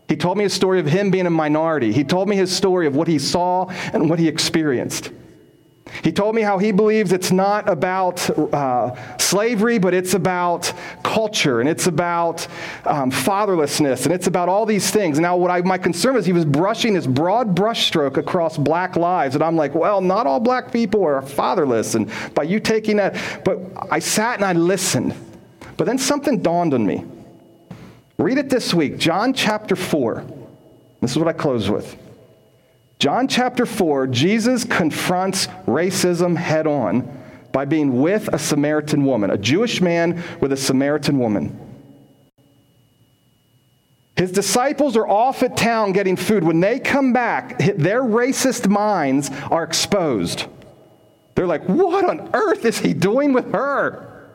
He 0.08 0.16
told 0.16 0.36
me 0.36 0.44
his 0.44 0.52
story 0.52 0.80
of 0.80 0.86
him 0.86 1.10
being 1.10 1.26
a 1.26 1.30
minority. 1.30 1.92
He 1.92 2.04
told 2.04 2.28
me 2.28 2.36
his 2.36 2.54
story 2.54 2.86
of 2.86 2.94
what 2.94 3.08
he 3.08 3.18
saw 3.18 3.66
and 3.92 4.10
what 4.10 4.18
he 4.18 4.28
experienced. 4.28 5.10
He 6.02 6.10
told 6.10 6.34
me 6.34 6.42
how 6.42 6.58
he 6.58 6.72
believes 6.72 7.12
it's 7.12 7.30
not 7.30 7.68
about 7.68 8.28
uh, 8.52 9.18
slavery, 9.18 9.78
but 9.78 9.94
it's 9.94 10.14
about 10.14 10.72
culture 11.02 11.60
and 11.60 11.68
it's 11.68 11.86
about 11.86 12.46
um, 12.86 13.10
fatherlessness 13.10 14.04
and 14.04 14.14
it's 14.14 14.26
about 14.26 14.48
all 14.48 14.66
these 14.66 14.90
things. 14.90 15.20
Now, 15.20 15.36
what 15.36 15.50
I, 15.50 15.60
my 15.60 15.78
concern 15.78 16.14
was 16.14 16.26
he 16.26 16.32
was 16.32 16.44
brushing 16.44 16.94
this 16.94 17.06
broad 17.06 17.54
brushstroke 17.54 18.16
across 18.16 18.56
black 18.56 18.96
lives, 18.96 19.34
and 19.34 19.44
I'm 19.44 19.56
like, 19.56 19.74
well, 19.74 20.00
not 20.00 20.26
all 20.26 20.40
black 20.40 20.72
people 20.72 21.04
are 21.04 21.20
fatherless, 21.22 21.94
and 21.94 22.10
by 22.34 22.44
you 22.44 22.58
taking 22.58 22.96
that, 22.96 23.44
but 23.44 23.58
I 23.90 23.98
sat 23.98 24.36
and 24.36 24.44
I 24.44 24.52
listened. 24.52 25.14
But 25.76 25.84
then 25.84 25.98
something 25.98 26.42
dawned 26.42 26.74
on 26.74 26.86
me. 26.86 27.04
Read 28.18 28.38
it 28.38 28.48
this 28.48 28.72
week, 28.72 28.98
John 28.98 29.32
chapter 29.32 29.76
4. 29.76 30.24
This 31.00 31.12
is 31.12 31.18
what 31.18 31.28
I 31.28 31.32
close 31.32 31.68
with. 31.68 31.96
John 33.02 33.26
chapter 33.26 33.66
4, 33.66 34.06
Jesus 34.06 34.62
confronts 34.62 35.48
racism 35.66 36.36
head 36.36 36.68
on 36.68 37.20
by 37.50 37.64
being 37.64 38.00
with 38.00 38.32
a 38.32 38.38
Samaritan 38.38 39.04
woman, 39.04 39.32
a 39.32 39.36
Jewish 39.36 39.80
man 39.80 40.22
with 40.40 40.52
a 40.52 40.56
Samaritan 40.56 41.18
woman. 41.18 41.58
His 44.14 44.30
disciples 44.30 44.96
are 44.96 45.08
off 45.08 45.42
at 45.42 45.56
town 45.56 45.90
getting 45.90 46.14
food. 46.14 46.44
When 46.44 46.60
they 46.60 46.78
come 46.78 47.12
back, 47.12 47.58
their 47.58 48.04
racist 48.04 48.68
minds 48.68 49.30
are 49.50 49.64
exposed. 49.64 50.44
They're 51.34 51.48
like, 51.48 51.64
What 51.64 52.08
on 52.08 52.30
earth 52.32 52.64
is 52.64 52.78
he 52.78 52.94
doing 52.94 53.32
with 53.32 53.52
her? 53.52 54.30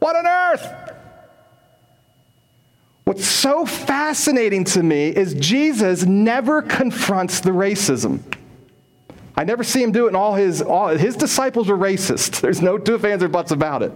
What 0.00 0.16
on 0.16 0.26
earth? 0.26 0.81
What's 3.04 3.26
so 3.26 3.66
fascinating 3.66 4.64
to 4.64 4.82
me 4.82 5.08
is 5.08 5.34
Jesus 5.34 6.04
never 6.04 6.62
confronts 6.62 7.40
the 7.40 7.50
racism. 7.50 8.20
I 9.36 9.44
never 9.44 9.64
see 9.64 9.82
him 9.82 9.92
do 9.92 10.06
it 10.06 10.10
in 10.10 10.16
all 10.16 10.34
his, 10.34 10.62
all, 10.62 10.88
his 10.88 11.16
disciples 11.16 11.68
were 11.68 11.76
racist. 11.76 12.40
There's 12.40 12.62
no 12.62 12.78
two 12.78 12.98
fans 12.98 13.22
or 13.22 13.28
buts 13.28 13.50
about 13.50 13.82
it. 13.82 13.92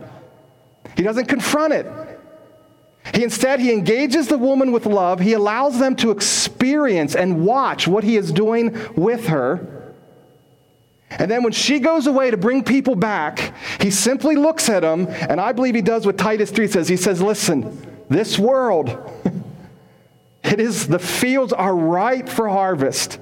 He 0.96 1.02
doesn't 1.02 1.26
confront 1.26 1.72
it. 1.72 1.86
He 3.14 3.22
instead, 3.22 3.60
he 3.60 3.72
engages 3.72 4.28
the 4.28 4.38
woman 4.38 4.72
with 4.72 4.86
love. 4.86 5.20
He 5.20 5.34
allows 5.34 5.78
them 5.78 5.94
to 5.96 6.10
experience 6.10 7.14
and 7.14 7.44
watch 7.44 7.86
what 7.86 8.02
he 8.02 8.16
is 8.16 8.32
doing 8.32 8.76
with 8.96 9.26
her. 9.26 9.94
And 11.10 11.30
then 11.30 11.44
when 11.44 11.52
she 11.52 11.78
goes 11.78 12.08
away 12.08 12.32
to 12.32 12.36
bring 12.36 12.64
people 12.64 12.96
back, 12.96 13.54
he 13.80 13.92
simply 13.92 14.34
looks 14.34 14.68
at 14.68 14.80
them, 14.80 15.06
and 15.08 15.40
I 15.40 15.52
believe 15.52 15.76
he 15.76 15.82
does 15.82 16.04
what 16.04 16.18
Titus 16.18 16.50
3 16.50 16.66
says. 16.66 16.88
He 16.88 16.96
says, 16.96 17.22
Listen, 17.22 17.95
this 18.08 18.38
world, 18.38 18.88
it 20.44 20.60
is 20.60 20.86
the 20.88 20.98
fields 20.98 21.52
are 21.52 21.74
ripe 21.74 22.28
for 22.28 22.48
harvest. 22.48 23.18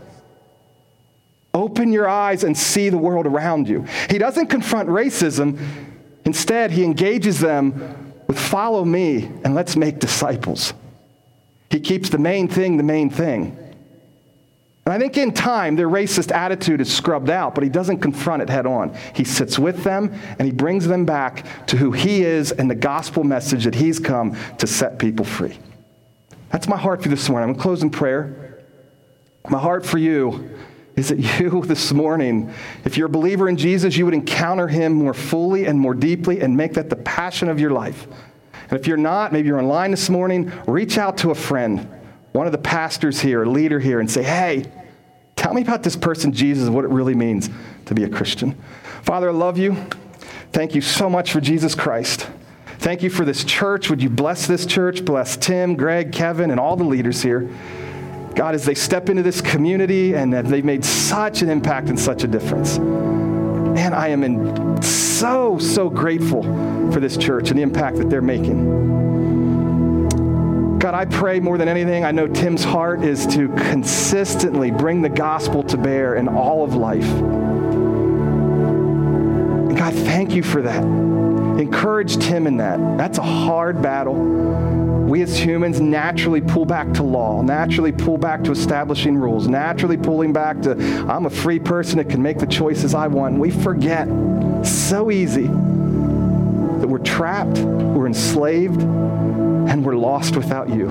Open 1.53 1.93
your 1.93 2.09
eyes 2.09 2.43
and 2.43 2.57
see 2.57 2.89
the 2.89 2.99
world 2.99 3.27
around 3.27 3.69
you. 3.69 3.87
He 4.11 4.19
doesn't 4.19 4.49
confront 4.49 4.89
racism. 4.89 5.59
Instead, 6.25 6.73
he 6.73 6.83
engages 6.83 7.39
them 7.39 8.13
with 8.27 8.39
follow 8.39 8.85
me 8.85 9.31
and 9.45 9.55
let's 9.55 9.77
make 9.77 10.01
disciples. 10.01 10.75
He 11.71 11.81
keeps 11.81 12.09
the 12.09 12.19
main 12.19 12.49
thing 12.49 12.77
the 12.77 12.83
main 12.83 13.09
thing. 13.09 13.57
And 14.87 14.93
I 14.93 14.99
think 14.99 15.17
in 15.17 15.33
time, 15.33 15.77
their 15.77 15.89
racist 15.89 16.31
attitude 16.31 16.81
is 16.83 16.95
scrubbed 16.95 17.31
out, 17.31 17.55
but 17.55 17.65
he 17.65 17.71
doesn't 17.71 18.01
confront 18.01 18.43
it 18.43 18.51
head 18.51 18.67
on. 18.67 18.95
He 19.15 19.25
sits 19.25 19.59
with 19.59 19.83
them 19.83 20.13
and 20.39 20.43
he 20.43 20.53
brings 20.53 20.87
them 20.87 21.07
back 21.07 21.67
to 21.69 21.77
who 21.79 21.91
he 21.91 22.23
is 22.23 22.53
and 22.53 22.71
the 22.71 22.75
gospel 22.75 23.25
message 23.25 23.65
that 23.65 23.75
he's 23.75 23.99
come 23.99 24.37
to 24.59 24.67
set 24.67 24.99
people 24.99 25.25
free. 25.25 25.59
That's 26.51 26.69
my 26.69 26.77
heart 26.77 27.03
for 27.03 27.09
this 27.09 27.29
morning. 27.31 27.49
I'm 27.49 27.83
in 27.83 27.91
prayer. 27.91 28.63
My 29.49 29.59
heart 29.59 29.87
for 29.87 29.97
you 29.97 30.51
is 30.97 31.09
that 31.09 31.19
you 31.19 31.63
this 31.67 31.91
morning, 31.93 32.53
if 32.85 32.99
you're 32.99 33.07
a 33.07 33.11
believer 33.11 33.49
in 33.49 33.57
Jesus, 33.57 33.97
you 33.97 34.05
would 34.05 34.15
encounter 34.15 34.69
him 34.69 34.93
more 34.93 35.15
fully 35.15 35.65
and 35.65 35.81
more 35.81 35.95
deeply 35.95 36.43
and 36.43 36.55
make 36.57 36.75
that 36.75 36.91
the 36.91 36.97
passion 36.97 37.49
of 37.49 37.59
your 37.59 37.71
life. 37.71 38.07
And 38.69 38.79
if 38.79 38.87
you're 38.87 38.99
not, 38.99 39.33
maybe 39.33 39.49
you're 39.49 39.59
online 39.59 39.91
this 39.91 40.11
morning, 40.11 40.53
reach 40.67 40.99
out 40.99 41.17
to 41.19 41.31
a 41.31 41.35
friend 41.35 41.89
one 42.35 42.47
of 42.47 42.53
the 42.53 42.59
pastors 42.59 43.21
here, 43.21 43.45
a 43.45 43.49
leader 43.49 43.79
here, 43.79 44.01
and 44.01 44.11
say, 44.11 44.25
hey, 44.25 44.65
tell 45.37 45.55
me 45.55 45.63
about 45.63 45.85
this 45.85 45.95
person, 45.95 46.33
Jesus, 46.33 46.69
what 46.69 46.85
it 46.85 46.91
really 46.91 47.15
means 47.15 47.49
to 47.87 47.95
be 47.95 48.03
a 48.03 48.09
Christian. 48.09 48.61
Father, 49.03 49.29
I 49.29 49.33
love 49.33 49.57
you. 49.57 49.77
Thank 50.51 50.75
you 50.75 50.81
so 50.81 51.09
much 51.09 51.31
for 51.31 51.41
Jesus 51.41 51.77
Christ. 51.77 52.29
Thank 52.81 53.05
you 53.05 53.09
for 53.09 53.25
this 53.25 53.45
church. 53.45 53.89
Would 53.89 54.03
you 54.03 54.11
bless 54.11 54.49
this 54.49 54.67
church? 54.67 55.05
Bless 55.05 55.37
Tim, 55.37 55.77
Greg, 55.77 56.11
Kevin, 56.11 56.51
and 56.51 56.59
all 56.59 56.75
the 56.75 56.83
leaders 56.83 57.23
here. 57.23 57.49
God, 58.35 58.57
as 58.57 58.65
they 58.65 58.75
step 58.75 59.09
into 59.09 59.23
this 59.23 59.41
community 59.41 60.17
and 60.17 60.33
they've 60.33 60.65
made 60.65 60.85
such 60.85 61.41
an 61.43 61.49
impact 61.49 61.89
and 61.89 61.99
such 61.99 62.25
a 62.25 62.27
difference. 62.27 62.79
Man, 62.81 63.95
I 63.95 64.09
am 64.09 64.25
in 64.25 64.83
so, 64.83 65.57
so 65.59 65.89
grateful 65.89 66.43
for 66.91 66.99
this 66.99 67.17
church 67.17 67.51
and 67.51 67.59
the 67.61 67.63
impact 67.63 67.99
that 67.99 68.11
they're 68.11 68.21
making. 68.21 69.14
God, 70.95 71.09
I 71.09 71.17
pray 71.17 71.41
more 71.41 71.59
than 71.59 71.67
anything, 71.67 72.05
I 72.05 72.13
know 72.13 72.29
Tim's 72.29 72.63
heart 72.63 73.03
is 73.03 73.27
to 73.35 73.49
consistently 73.49 74.71
bring 74.71 75.03
the 75.03 75.09
gospel 75.09 75.65
to 75.65 75.77
bear 75.77 76.15
in 76.15 76.29
all 76.29 76.63
of 76.63 76.77
life. 76.77 77.11
And 79.67 79.77
God, 79.77 79.93
thank 79.93 80.37
you 80.37 80.45
for 80.45 80.63
that. 80.63 80.85
Encourage 80.85 82.17
Tim 82.19 82.47
in 82.47 82.59
that. 82.59 82.79
That's 82.97 83.19
a 83.19 83.23
hard 83.23 83.83
battle. 83.83 84.15
We 84.15 85.21
as 85.23 85.37
humans 85.37 85.81
naturally 85.81 86.41
pull 86.41 86.65
back 86.65 86.95
to 86.95 87.03
law, 87.03 87.43
naturally 87.43 87.91
pull 87.91 88.17
back 88.17 88.45
to 88.45 88.53
establishing 88.53 89.17
rules, 89.17 89.49
naturally 89.49 89.97
pulling 89.97 90.33
back 90.33 90.63
to, 90.63 90.77
I'm 91.09 91.27
a 91.27 91.31
free 91.31 91.59
person 91.59 91.99
that 91.99 92.09
can 92.09 92.23
make 92.23 92.39
the 92.39 92.47
choices 92.47 92.95
I 92.95 93.09
want. 93.09 93.37
We 93.41 93.51
forget 93.51 94.07
so 94.65 95.11
easy 95.11 95.51
we're 96.95 97.01
trapped, 97.01 97.59
we're 97.59 98.07
enslaved, 98.07 98.81
and 98.81 99.85
we're 99.85 99.97
lost 99.97 100.37
without 100.37 100.69
you. 100.69 100.87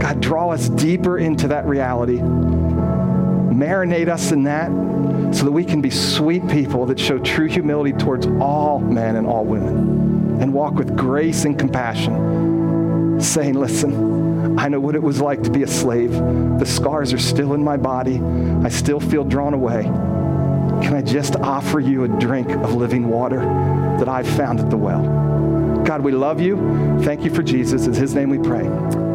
God, 0.00 0.20
draw 0.20 0.50
us 0.50 0.68
deeper 0.68 1.18
into 1.18 1.48
that 1.48 1.66
reality. 1.66 2.18
Marinate 2.18 4.06
us 4.06 4.30
in 4.30 4.44
that 4.44 4.68
so 5.34 5.44
that 5.44 5.50
we 5.50 5.64
can 5.64 5.80
be 5.80 5.90
sweet 5.90 6.46
people 6.46 6.86
that 6.86 7.00
show 7.00 7.18
true 7.18 7.48
humility 7.48 7.94
towards 7.94 8.28
all 8.40 8.78
men 8.78 9.16
and 9.16 9.26
all 9.26 9.44
women 9.44 10.40
and 10.40 10.54
walk 10.54 10.74
with 10.74 10.96
grace 10.96 11.44
and 11.46 11.58
compassion, 11.58 13.20
saying, 13.20 13.54
Listen, 13.54 14.56
I 14.56 14.68
know 14.68 14.78
what 14.78 14.94
it 14.94 15.02
was 15.02 15.20
like 15.20 15.42
to 15.42 15.50
be 15.50 15.64
a 15.64 15.66
slave. 15.66 16.12
The 16.12 16.64
scars 16.64 17.12
are 17.12 17.18
still 17.18 17.54
in 17.54 17.64
my 17.64 17.76
body, 17.76 18.20
I 18.20 18.68
still 18.68 19.00
feel 19.00 19.24
drawn 19.24 19.52
away. 19.52 19.90
Can 20.82 20.94
I 20.94 21.02
just 21.02 21.36
offer 21.36 21.80
you 21.80 22.04
a 22.04 22.08
drink 22.08 22.48
of 22.50 22.74
living 22.74 23.08
water 23.08 23.40
that 23.98 24.08
I've 24.08 24.28
found 24.28 24.60
at 24.60 24.70
the 24.70 24.76
well? 24.76 25.02
God, 25.84 26.02
we 26.02 26.12
love 26.12 26.40
you. 26.40 26.56
Thank 27.02 27.24
you 27.24 27.34
for 27.34 27.42
Jesus. 27.42 27.86
In 27.86 27.94
his 27.94 28.14
name 28.14 28.28
we 28.28 28.38
pray. 28.38 29.05